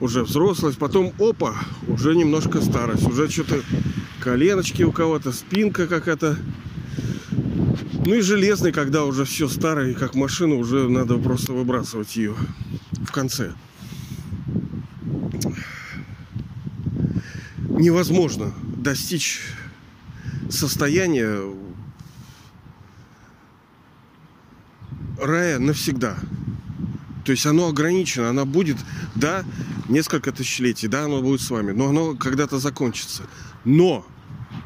уже 0.00 0.24
взрослость. 0.24 0.78
Потом, 0.78 1.12
опа, 1.18 1.54
уже 1.86 2.16
немножко 2.16 2.60
старость. 2.60 3.06
Уже 3.06 3.28
что-то 3.28 3.60
коленочки 4.20 4.82
у 4.82 4.90
кого-то, 4.90 5.32
спинка 5.32 5.86
какая-то 5.86 6.38
ну 8.04 8.14
и 8.14 8.20
железный, 8.20 8.72
когда 8.72 9.04
уже 9.04 9.24
все 9.24 9.48
старое, 9.48 9.94
как 9.94 10.14
машина, 10.14 10.56
уже 10.56 10.88
надо 10.88 11.18
просто 11.18 11.52
выбрасывать 11.52 12.16
ее 12.16 12.34
в 12.92 13.12
конце. 13.12 13.52
Невозможно 17.68 18.52
достичь 18.76 19.40
состояния 20.50 21.40
рая 25.20 25.58
навсегда. 25.58 26.16
То 27.24 27.30
есть 27.30 27.46
оно 27.46 27.68
ограничено, 27.68 28.30
оно 28.30 28.44
будет, 28.44 28.78
да, 29.14 29.44
несколько 29.88 30.32
тысячелетий, 30.32 30.88
да, 30.88 31.04
оно 31.04 31.22
будет 31.22 31.40
с 31.40 31.50
вами, 31.50 31.70
но 31.70 31.88
оно 31.88 32.16
когда-то 32.16 32.58
закончится. 32.58 33.22
Но, 33.64 34.04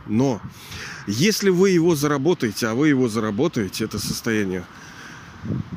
но 0.07 0.40
если 1.06 1.50
вы 1.50 1.70
его 1.70 1.94
заработаете, 1.94 2.66
а 2.66 2.75
вы 2.75 2.88
его 2.88 3.08
заработаете, 3.08 3.84
это 3.84 3.98
состояние, 3.98 4.64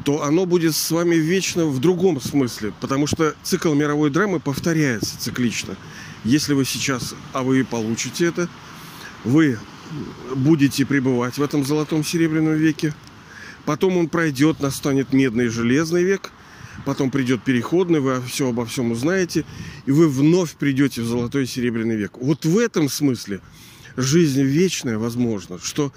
то 0.04 0.24
оно 0.24 0.46
будет 0.46 0.76
с 0.76 0.92
вами 0.92 1.16
вечно 1.16 1.66
в 1.66 1.80
другом 1.80 2.20
смысле, 2.20 2.74
потому 2.82 3.06
что 3.06 3.36
цикл 3.44 3.74
мировой 3.74 4.10
драмы 4.10 4.40
повторяется 4.40 5.20
циклично. 5.20 5.76
Если 6.24 6.54
вы 6.54 6.66
сейчас, 6.66 7.14
а 7.34 7.44
вы 7.44 7.64
получите 7.64 8.26
это, 8.26 8.50
вы 9.24 9.60
будете 10.36 10.86
пребывать 10.86 11.38
в 11.38 11.44
этом 11.44 11.64
золотом 11.64 12.04
серебряном 12.04 12.56
веке, 12.56 12.96
потом 13.66 13.98
он 13.98 14.10
пройдет, 14.10 14.60
настанет 14.60 15.14
медный 15.14 15.46
и 15.46 15.50
железный 15.50 16.04
век, 16.04 16.32
потом 16.86 17.12
придет 17.12 17.44
переходный, 17.44 18.00
вы 18.00 18.22
все 18.28 18.50
обо 18.50 18.66
всем 18.66 18.92
узнаете, 18.92 19.46
и 19.86 19.92
вы 19.92 20.08
вновь 20.08 20.56
придете 20.56 21.02
в 21.02 21.06
золотой 21.06 21.44
и 21.44 21.48
серебряный 21.48 21.96
век. 21.96 22.18
Вот 22.18 22.46
в 22.46 22.58
этом 22.58 22.90
смысле– 22.90 23.42
жизнь 23.98 24.42
вечная, 24.42 24.98
возможно, 24.98 25.60
что 25.62 25.92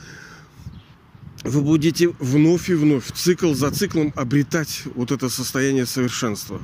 вы 1.44 1.60
будете 1.60 2.08
вновь 2.20 2.70
и 2.70 2.74
вновь, 2.74 3.12
цикл 3.12 3.52
за 3.54 3.70
циклом 3.70 4.12
обретать 4.16 4.82
вот 4.94 5.10
это 5.10 5.28
состояние 5.28 5.86
совершенства. 5.86 6.60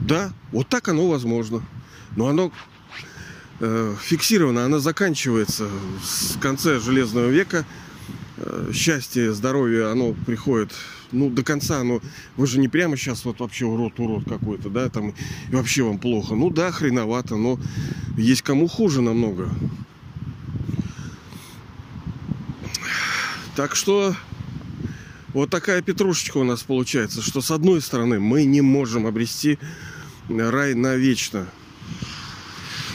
Да, 0.00 0.32
вот 0.52 0.68
так 0.68 0.88
оно 0.88 1.08
возможно. 1.08 1.62
Но 2.14 2.28
оно 2.28 2.52
э, 3.60 3.94
фиксировано, 4.00 4.64
оно 4.64 4.78
заканчивается 4.78 5.68
с 6.04 6.36
конца 6.38 6.78
Железного 6.78 7.28
века. 7.28 7.64
Э, 8.36 8.70
счастье, 8.72 9.32
здоровье, 9.32 9.90
оно 9.90 10.12
приходит 10.12 10.72
ну, 11.12 11.30
до 11.30 11.42
конца 11.42 11.80
оно... 11.80 12.00
Вы 12.36 12.46
же 12.46 12.58
не 12.58 12.68
прямо 12.68 12.96
сейчас 12.96 13.24
вот 13.24 13.40
вообще 13.40 13.64
урод-урод 13.64 14.28
какой-то, 14.28 14.68
да, 14.68 14.88
там, 14.88 15.10
и 15.50 15.54
вообще 15.54 15.82
вам 15.82 15.98
плохо. 15.98 16.34
Ну 16.34 16.50
да, 16.50 16.70
хреновато, 16.70 17.36
но 17.36 17.58
есть 18.16 18.42
кому 18.42 18.68
хуже 18.68 19.02
намного. 19.02 19.48
Так 23.56 23.74
что 23.74 24.14
вот 25.32 25.48
такая 25.48 25.80
петрушечка 25.80 26.36
у 26.36 26.44
нас 26.44 26.62
получается, 26.62 27.22
что 27.22 27.40
с 27.40 27.50
одной 27.50 27.80
стороны 27.80 28.20
мы 28.20 28.44
не 28.44 28.60
можем 28.60 29.06
обрести 29.06 29.58
рай 30.28 30.74
навечно. 30.74 31.46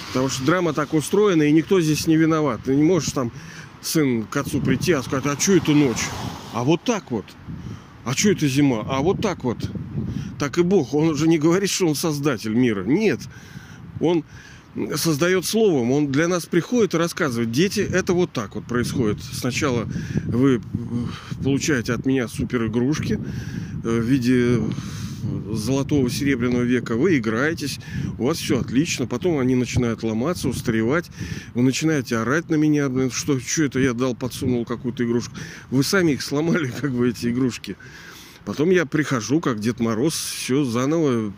Потому 0.09 0.29
что 0.29 0.43
драма 0.43 0.73
так 0.73 0.93
устроена, 0.93 1.43
и 1.43 1.51
никто 1.51 1.81
здесь 1.81 2.05
не 2.05 2.15
виноват. 2.15 2.61
Ты 2.63 2.75
не 2.75 2.83
можешь 2.83 3.11
там 3.11 3.31
сын 3.81 4.23
к 4.23 4.37
отцу 4.37 4.61
прийти, 4.61 4.91
а 4.91 5.01
сказать, 5.01 5.25
а 5.25 5.39
что 5.39 5.53
это 5.53 5.71
ночь? 5.71 6.05
А 6.53 6.63
вот 6.63 6.83
так 6.83 7.09
вот. 7.09 7.25
А 8.05 8.13
что 8.13 8.29
это 8.29 8.47
зима? 8.47 8.85
А 8.87 9.01
вот 9.01 9.19
так 9.19 9.43
вот. 9.43 9.57
Так 10.37 10.59
и 10.59 10.61
Бог. 10.61 10.93
Он 10.93 11.15
же 11.15 11.27
не 11.27 11.39
говорит, 11.39 11.71
что 11.71 11.87
он 11.87 11.95
создатель 11.95 12.53
мира. 12.53 12.83
Нет. 12.83 13.21
Он 13.99 14.23
создает 14.95 15.45
словом. 15.45 15.91
Он 15.91 16.11
для 16.11 16.27
нас 16.27 16.45
приходит 16.45 16.93
и 16.93 16.97
рассказывает. 16.97 17.51
Дети, 17.51 17.79
это 17.81 18.13
вот 18.13 18.31
так 18.31 18.55
вот 18.55 18.65
происходит. 18.65 19.17
Сначала 19.21 19.87
вы 20.25 20.55
э, 20.55 20.59
получаете 21.43 21.93
от 21.93 22.05
меня 22.05 22.27
супер 22.27 22.67
игрушки 22.67 23.19
э, 23.83 23.99
в 23.99 24.03
виде 24.03 24.61
золотого 25.51 26.09
серебряного 26.09 26.63
века 26.63 26.95
вы 26.95 27.17
играетесь, 27.17 27.79
у 28.17 28.25
вас 28.25 28.37
все 28.37 28.59
отлично, 28.59 29.07
потом 29.07 29.39
они 29.39 29.55
начинают 29.55 30.03
ломаться, 30.03 30.49
устаревать, 30.49 31.09
вы 31.53 31.61
начинаете 31.61 32.17
орать 32.17 32.49
на 32.49 32.55
меня, 32.55 32.89
что, 33.11 33.39
что 33.39 33.63
это 33.63 33.79
я 33.79 33.93
дал, 33.93 34.15
подсунул 34.15 34.65
какую-то 34.65 35.03
игрушку. 35.03 35.35
Вы 35.69 35.83
сами 35.83 36.13
их 36.13 36.21
сломали, 36.21 36.71
как 36.81 36.91
бы, 36.91 37.09
эти 37.09 37.27
игрушки. 37.27 37.75
Потом 38.45 38.71
я 38.71 38.85
прихожу, 38.85 39.39
как 39.39 39.59
Дед 39.59 39.79
Мороз, 39.79 40.15
все 40.15 40.63
заново 40.63 41.31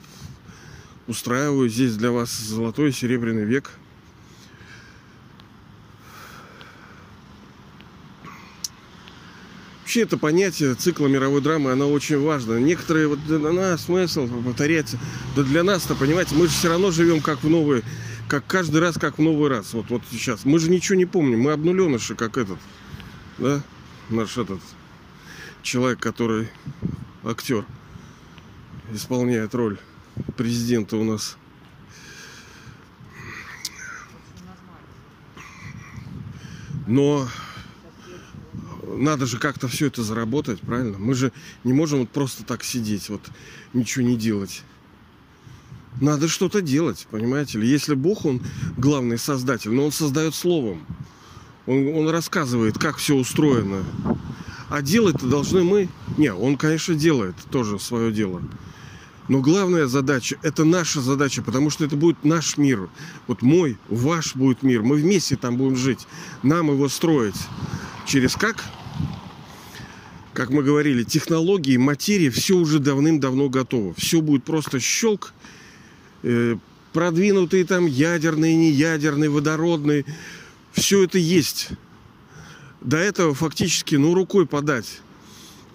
устраиваю 1.07 1.69
здесь 1.69 1.95
для 1.95 2.11
вас 2.11 2.31
золотой 2.31 2.89
и 2.89 2.93
серебряный 2.93 3.45
век. 3.45 3.71
Вообще 9.81 10.01
это 10.01 10.17
понятие 10.17 10.73
цикла 10.73 11.07
мировой 11.07 11.41
драмы, 11.41 11.71
оно 11.71 11.91
очень 11.91 12.19
важно. 12.19 12.57
Некоторые, 12.57 13.07
вот 13.07 13.23
для 13.27 13.37
нас 13.37 13.83
смысл 13.85 14.27
повторяется. 14.43 14.97
Да 15.35 15.43
для 15.43 15.61
нас-то, 15.61 15.93
понимаете, 15.93 16.33
мы 16.35 16.47
же 16.47 16.53
все 16.53 16.69
равно 16.69 16.89
живем 16.89 17.21
как 17.21 17.43
в 17.43 17.49
новый, 17.49 17.83
как 18.27 18.47
каждый 18.47 18.81
раз, 18.81 18.97
как 18.97 19.19
в 19.19 19.21
новый 19.21 19.51
раз. 19.51 19.73
Вот, 19.73 19.89
вот 19.89 20.01
сейчас. 20.09 20.45
Мы 20.45 20.57
же 20.57 20.71
ничего 20.71 20.95
не 20.95 21.05
помним. 21.05 21.41
Мы 21.41 21.51
обнуленыши, 21.51 22.15
как 22.15 22.37
этот, 22.37 22.57
да, 23.37 23.61
наш 24.09 24.35
этот 24.37 24.61
человек, 25.61 25.99
который 25.99 26.47
актер 27.23 27.63
исполняет 28.91 29.53
роль 29.53 29.77
президента 30.35 30.97
у 30.97 31.03
нас. 31.03 31.37
Но 36.87 37.27
надо 38.85 39.25
же 39.25 39.37
как-то 39.37 39.67
все 39.67 39.87
это 39.87 40.03
заработать, 40.03 40.59
правильно? 40.61 40.97
Мы 40.97 41.13
же 41.13 41.31
не 41.63 41.73
можем 41.73 41.99
вот 41.99 42.09
просто 42.09 42.43
так 42.43 42.63
сидеть, 42.63 43.09
вот 43.09 43.21
ничего 43.73 44.05
не 44.05 44.17
делать. 44.17 44.63
Надо 46.01 46.27
что-то 46.27 46.61
делать, 46.61 47.07
понимаете 47.11 47.59
ли? 47.59 47.67
Если 47.67 47.93
Бог, 47.93 48.25
Он 48.25 48.41
главный 48.77 49.17
создатель, 49.17 49.71
но 49.71 49.85
Он 49.85 49.91
создает 49.91 50.35
словом. 50.35 50.85
Он, 51.65 51.95
он 51.95 52.09
рассказывает, 52.09 52.77
как 52.77 52.97
все 52.97 53.15
устроено. 53.15 53.83
А 54.69 54.81
делать-то 54.81 55.27
должны 55.27 55.63
мы. 55.63 55.89
Не, 56.17 56.33
Он, 56.33 56.57
конечно, 56.57 56.95
делает 56.95 57.35
тоже 57.51 57.79
свое 57.79 58.11
дело. 58.11 58.41
Но 59.29 59.39
главная 59.39 59.87
задача, 59.87 60.37
это 60.41 60.65
наша 60.65 60.99
задача, 60.99 61.41
потому 61.41 61.69
что 61.69 61.85
это 61.85 61.95
будет 61.95 62.25
наш 62.25 62.57
мир. 62.57 62.89
Вот 63.27 63.41
мой, 63.41 63.77
ваш 63.87 64.35
будет 64.35 64.63
мир. 64.63 64.83
Мы 64.83 64.97
вместе 64.97 65.37
там 65.37 65.55
будем 65.57 65.77
жить. 65.77 66.07
Нам 66.41 66.67
его 66.67 66.89
строить. 66.89 67.35
Через 68.05 68.35
как? 68.35 68.63
Как 70.33 70.49
мы 70.49 70.63
говорили, 70.63 71.03
технологии, 71.03 71.77
материи, 71.77 72.29
все 72.29 72.55
уже 72.57 72.79
давным-давно 72.79 73.49
готово. 73.49 73.93
Все 73.93 74.19
будет 74.19 74.43
просто 74.43 74.79
щелк. 74.79 75.33
Э, 76.23 76.57
продвинутые 76.91 77.65
там 77.65 77.85
ядерные, 77.85 78.55
неядерные, 78.55 79.29
водородные. 79.29 80.05
Все 80.73 81.03
это 81.03 81.17
есть. 81.17 81.69
До 82.81 82.97
этого 82.97 83.33
фактически, 83.33 83.95
ну, 83.95 84.13
рукой 84.13 84.45
подать. 84.45 85.02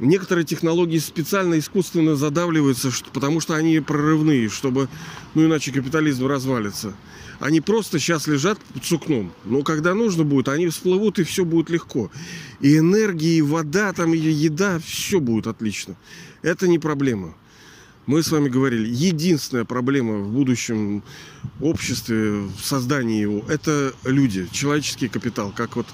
Некоторые 0.00 0.44
технологии 0.44 0.98
специально 0.98 1.58
искусственно 1.58 2.14
задавливаются, 2.14 2.90
потому 3.12 3.40
что 3.40 3.54
они 3.54 3.80
прорывные, 3.80 4.48
чтобы, 4.48 4.88
ну 5.34 5.44
иначе 5.46 5.72
капитализм 5.72 6.26
развалится. 6.26 6.94
Они 7.40 7.60
просто 7.60 7.98
сейчас 7.98 8.26
лежат 8.26 8.58
под 8.58 8.84
сукном. 8.84 9.32
Но 9.44 9.62
когда 9.62 9.94
нужно 9.94 10.24
будет, 10.24 10.48
они 10.48 10.68
всплывут, 10.68 11.18
и 11.18 11.24
все 11.24 11.44
будет 11.44 11.70
легко. 11.70 12.10
И 12.60 12.78
энергия, 12.78 13.38
и 13.38 13.42
вода, 13.42 13.92
там, 13.92 14.14
и 14.14 14.18
еда, 14.18 14.80
все 14.84 15.20
будет 15.20 15.46
отлично. 15.46 15.96
Это 16.42 16.68
не 16.68 16.78
проблема. 16.78 17.34
Мы 18.06 18.22
с 18.22 18.30
вами 18.30 18.48
говорили, 18.48 18.88
единственная 18.88 19.64
проблема 19.64 20.18
в 20.20 20.32
будущем 20.32 21.02
обществе, 21.60 22.40
в 22.40 22.64
создании 22.64 23.20
его, 23.20 23.44
это 23.48 23.92
люди, 24.04 24.48
человеческий 24.50 25.08
капитал. 25.08 25.52
Как 25.54 25.76
вот 25.76 25.86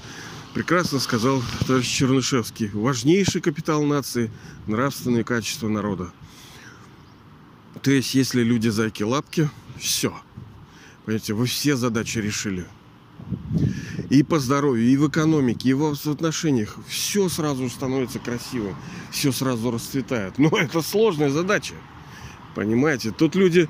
прекрасно 0.54 1.00
сказал 1.00 1.42
товарищ 1.66 1.88
Чернышевский. 1.88 2.70
Важнейший 2.72 3.40
капитал 3.40 3.82
нации– 3.82 4.30
нравственные 4.66 5.24
качества 5.24 5.68
народа. 5.68 6.12
То 7.82 7.90
есть, 7.90 8.14
если 8.14 8.42
люди 8.42 8.68
зайки-лапки, 8.68 9.50
все– 9.78 10.18
Понимаете, 11.04 11.34
вы 11.34 11.46
все 11.46 11.76
задачи 11.76 12.18
решили. 12.18 12.66
И 14.10 14.22
по 14.22 14.38
здоровью, 14.38 14.86
и 14.86 14.96
в 14.96 15.08
экономике, 15.08 15.70
и 15.70 15.72
в 15.74 15.92
отношениях. 16.06 16.76
Все 16.88 17.28
сразу 17.28 17.68
становится 17.68 18.18
красивым. 18.18 18.74
Все 19.10 19.30
сразу 19.32 19.70
расцветает. 19.70 20.38
Но 20.38 20.48
это 20.58 20.80
сложная 20.80 21.30
задача. 21.30 21.74
Понимаете? 22.54 23.10
Тут 23.10 23.34
люди 23.34 23.68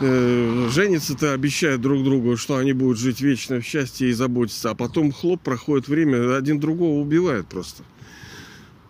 женятся-то, 0.00 1.32
обещают 1.32 1.80
друг 1.80 2.04
другу, 2.04 2.36
что 2.36 2.56
они 2.56 2.72
будут 2.72 2.98
жить 2.98 3.20
вечно 3.20 3.60
в 3.60 3.64
счастье 3.64 4.08
и 4.08 4.12
заботиться. 4.12 4.70
А 4.70 4.74
потом 4.74 5.12
хлоп, 5.12 5.42
проходит 5.42 5.88
время, 5.88 6.36
один 6.36 6.60
другого 6.60 7.00
убивает 7.00 7.46
просто. 7.46 7.82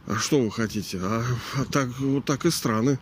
А 0.07 0.17
что 0.17 0.41
вы 0.41 0.51
хотите? 0.51 0.99
А, 1.03 1.25
а 1.57 1.65
так, 1.65 1.89
вот 1.99 2.25
так 2.25 2.47
и 2.47 2.51
страны. 2.51 2.99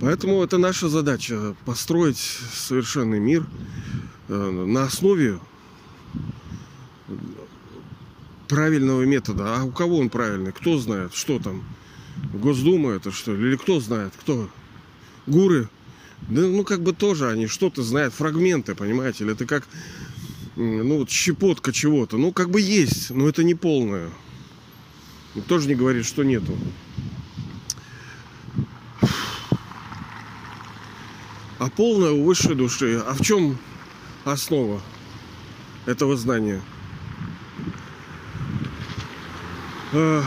Поэтому 0.00 0.42
это 0.42 0.58
наша 0.58 0.88
задача 0.88 1.54
построить 1.64 2.18
совершенный 2.18 3.18
мир 3.18 3.46
э, 4.28 4.50
на 4.50 4.84
основе 4.84 5.40
правильного 8.48 9.02
метода. 9.02 9.56
А 9.56 9.64
у 9.64 9.70
кого 9.70 9.98
он 9.98 10.08
правильный? 10.08 10.52
Кто 10.52 10.78
знает, 10.78 11.14
что 11.14 11.38
там? 11.38 11.64
Госдума 12.32 12.90
это 12.90 13.10
что 13.10 13.34
ли? 13.34 13.48
Или 13.48 13.56
кто 13.56 13.80
знает? 13.80 14.12
Кто? 14.20 14.50
Гуры? 15.26 15.68
Да, 16.22 16.42
ну, 16.42 16.64
как 16.64 16.82
бы 16.82 16.92
тоже 16.92 17.30
они 17.30 17.46
что-то 17.46 17.82
знают, 17.82 18.12
фрагменты, 18.12 18.74
понимаете? 18.74 19.24
Или 19.24 19.32
это 19.32 19.46
как, 19.46 19.66
ну, 20.56 20.98
вот 20.98 21.10
щепотка 21.10 21.72
чего-то. 21.72 22.18
Ну, 22.18 22.32
как 22.32 22.50
бы 22.50 22.60
есть, 22.60 23.10
но 23.10 23.28
это 23.28 23.44
не 23.44 23.54
полное. 23.54 24.10
Никто 25.34 25.58
же 25.58 25.68
не 25.68 25.74
говорит, 25.74 26.04
что 26.04 26.24
нету. 26.24 26.56
а 31.58 31.68
полное 31.68 32.12
у 32.12 32.24
высшей 32.24 32.54
души. 32.54 33.02
А 33.06 33.14
в 33.14 33.20
чем 33.20 33.58
основа 34.24 34.80
этого 35.86 36.16
знания? 36.16 36.62
Э, 39.92 40.22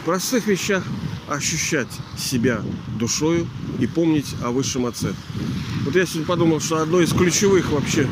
в 0.00 0.04
простых 0.04 0.46
вещах 0.46 0.84
ощущать 1.28 1.88
себя 2.16 2.62
душою 2.98 3.46
и 3.78 3.86
помнить 3.86 4.34
о 4.42 4.50
высшем 4.50 4.86
отце. 4.86 5.12
Вот 5.84 5.94
я 5.94 6.06
сегодня 6.06 6.26
подумал, 6.26 6.60
что 6.60 6.78
одно 6.78 7.00
из 7.00 7.12
ключевых 7.12 7.70
вообще 7.70 8.08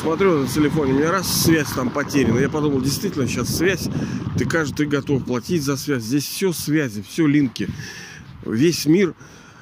смотрю 0.00 0.40
на 0.40 0.48
телефоне, 0.48 0.92
у 0.92 0.98
меня 0.98 1.10
раз 1.10 1.42
связь 1.44 1.68
там 1.70 1.90
потеряна. 1.90 2.38
Я 2.38 2.48
подумал, 2.48 2.80
действительно, 2.80 3.26
сейчас 3.26 3.56
связь, 3.56 3.88
ты 4.36 4.44
каждый 4.44 4.74
ты 4.74 4.86
готов 4.86 5.24
платить 5.24 5.62
за 5.62 5.76
связь. 5.76 6.02
Здесь 6.02 6.24
все 6.24 6.52
связи, 6.52 7.04
все 7.08 7.26
линки. 7.26 7.68
Весь 8.44 8.86
мир 8.86 9.14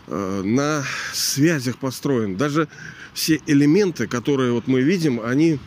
Э, 0.08 0.42
на 0.44 0.84
связях 1.14 1.78
построен. 1.78 2.36
Даже 2.36 2.68
все 3.14 3.40
элементы, 3.46 4.06
которые 4.06 4.52
вот 4.52 4.66
мы 4.66 4.82
видим, 4.82 5.20
они, 5.20 5.58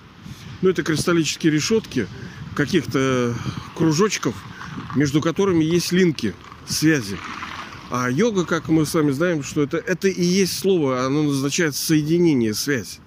ну, 0.62 0.70
это 0.70 0.84
кристаллические 0.84 1.52
решетки 1.52 2.08
каких-то 2.54 3.34
кружочков, 3.76 4.36
между 4.96 5.22
которыми 5.22 5.64
есть 5.64 5.92
линки, 5.92 6.36
связи. 6.68 7.18
А 7.92 8.10
йога, 8.10 8.46
как 8.46 8.68
мы 8.68 8.86
с 8.86 8.94
вами 8.94 9.12
знаем, 9.12 9.44
что 9.44 9.62
это, 9.62 9.78
это 9.78 10.08
и 10.08 10.24
есть 10.24 10.58
слово, 10.58 11.06
оно 11.06 11.24
назначает 11.24 11.76
соединение, 11.76 12.54
связь. 12.54 13.00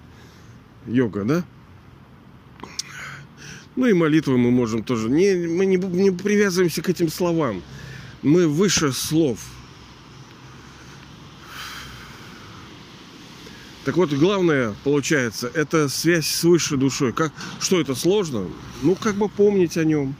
Йога, 0.87 1.23
да? 1.23 1.45
Ну 3.75 3.85
и 3.85 3.93
молитвы 3.93 4.37
мы 4.37 4.51
можем 4.51 4.83
тоже. 4.83 5.09
Не, 5.09 5.47
мы 5.47 5.65
не, 5.65 5.77
не 5.77 6.11
привязываемся 6.11 6.81
к 6.81 6.89
этим 6.89 7.09
словам. 7.09 7.61
Мы 8.21 8.47
выше 8.47 8.91
слов– 8.91 9.39
Так 13.89 13.97
вот, 13.97 14.13
главное, 14.13 14.75
получается, 14.83 15.49
это 15.51 15.89
связь 15.89 16.27
с 16.27 16.43
высшей 16.43 16.77
душой. 16.77 17.11
Как, 17.11 17.33
что 17.59 17.81
это 17.81 17.95
сложно? 17.95 18.47
Ну, 18.83 18.95
как 18.95 19.15
бы 19.15 19.29
помнить 19.29 19.77
о 19.77 19.83
нем. 19.83 20.15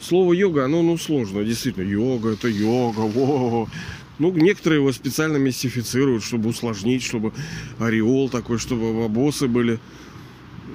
Слово 0.00 0.34
йога, 0.34 0.64
оно 0.64 0.82
ну, 0.82 0.98
сложно. 0.98 1.44
Действительно, 1.44 1.84
йога, 1.84 2.32
это 2.32 2.48
йога, 2.48 3.00
во 3.00 3.68
Ну, 4.18 4.30
некоторые 4.30 4.80
его 4.80 4.92
специально 4.92 5.38
мистифицируют, 5.38 6.22
чтобы 6.22 6.50
усложнить, 6.50 7.02
чтобы 7.02 7.32
ореол 7.78 8.28
такой, 8.28 8.58
чтобы 8.58 8.92
вопросы 8.92 9.48
были. 9.48 9.80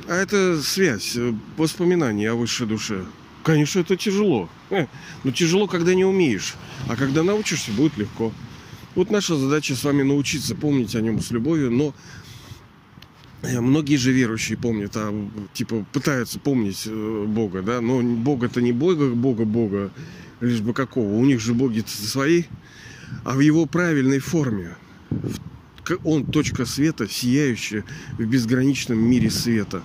А 0.08 0.16
это 0.16 0.62
связь, 0.62 1.16
э, 1.16 1.34
воспоминания 1.56 2.32
о 2.32 2.36
высшей 2.36 2.68
душе. 2.68 3.06
Конечно, 3.44 3.80
это 3.80 3.96
тяжело. 3.96 4.50
Э, 4.70 4.88
но 5.24 5.32
тяжело, 5.32 5.68
когда 5.68 5.94
не 5.94 6.04
умеешь. 6.04 6.56
А 6.88 6.96
когда 6.96 7.24
научишься, 7.24 7.72
будет 7.72 7.98
легко. 7.98 8.34
Вот 8.96 9.12
наша 9.12 9.36
задача 9.36 9.76
с 9.76 9.84
вами 9.84 10.04
научиться 10.04 10.56
помнить 10.56 10.96
о 10.96 11.02
нем 11.02 11.22
с 11.22 11.32
любовью, 11.32 11.72
но 11.72 11.94
Многие 13.42 13.96
же 13.96 14.12
верующие 14.12 14.58
помнят, 14.58 14.92
а 14.96 15.14
типа 15.54 15.86
пытаются 15.94 16.40
помнить 16.40 16.84
э, 16.86 17.26
Бога, 17.26 17.62
да, 17.62 17.80
но 17.80 18.02
Бог 18.02 18.44
это 18.44 18.62
не 18.62 18.74
Бога, 18.74 19.10
Бога, 19.12 19.46
Бога, 19.46 19.92
лишь 20.42 20.60
бы 20.60 20.74
какого. 20.74 21.14
У 21.14 21.24
них 21.24 21.40
же 21.40 21.54
боги 21.54 21.84
свои, 21.88 22.44
а 23.24 23.36
в 23.36 23.40
его 23.40 23.66
правильной 23.66 24.20
форме. 24.20 24.76
Он 26.04 26.26
точка 26.26 26.66
света, 26.66 27.08
сияющая 27.08 27.86
в 28.18 28.26
безграничном 28.26 29.00
мире 29.00 29.32
света. 29.32 29.82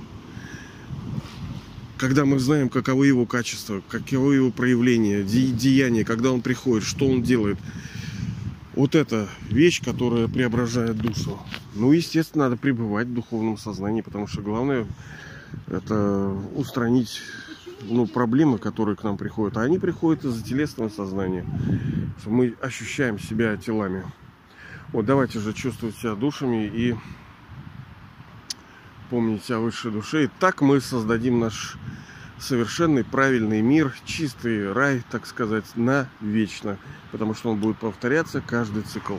Когда 1.97 2.25
мы 2.25 2.40
знаем, 2.40 2.69
каковы 2.69 3.07
его 3.07 3.25
качества, 3.25 3.83
каковы 3.88 4.35
его 4.35 4.51
проявления, 4.51 5.23
деяния, 5.23 6.05
когда 6.05 6.33
он 6.33 6.43
приходит, 6.43 6.85
что 6.85 7.07
он 7.07 7.23
делает– 7.23 7.59
вот 8.77 8.95
эта 8.95 9.29
вещь, 9.49 9.83
которая 9.83 10.29
преображает 10.29 10.97
душу. 10.97 11.39
Ну, 11.75 11.93
естественно, 11.93 12.45
надо 12.45 12.57
пребывать 12.57 13.07
в 13.07 13.15
духовном 13.15 13.57
сознании, 13.57 14.01
потому 14.01 14.27
что 14.27 14.43
главное 14.43 14.87
это 15.69 16.35
устранить 16.55 17.21
ну, 17.83 18.07
проблемы, 18.07 18.59
которые 18.59 18.97
к 18.97 19.05
нам 19.05 19.17
приходят. 19.17 19.57
А 19.57 19.63
они 19.63 19.79
приходят 19.79 20.25
из-за 20.25 20.43
телесного 20.43 20.89
сознания. 20.89 21.47
Мы 22.25 22.55
ощущаем 22.61 23.19
себя 23.19 23.57
телами. 23.57 24.05
Вот 24.93 25.07
давайте 25.07 25.41
же 25.41 25.53
чувствовать 25.53 25.97
себя 25.97 26.15
душами 26.15 26.67
и 26.67 26.97
помнить 29.11 29.51
о 29.51 29.59
высшей 29.59 29.93
душе. 29.93 30.25
И 30.25 30.31
так 30.39 30.61
мы 30.61 30.81
создадим 30.81 31.41
наш 31.41 31.77
совершенный 32.38 33.05
правильный 33.05 33.61
мир, 33.62 33.94
чистый 34.05 34.73
рай, 34.73 35.03
так 35.11 35.27
сказать, 35.27 35.64
на 35.77 36.09
вечно, 36.20 36.79
потому 37.12 37.35
что 37.35 37.51
он 37.51 37.59
будет 37.59 37.79
повторяться 37.79 38.40
каждый 38.40 38.83
цикл. 38.83 39.16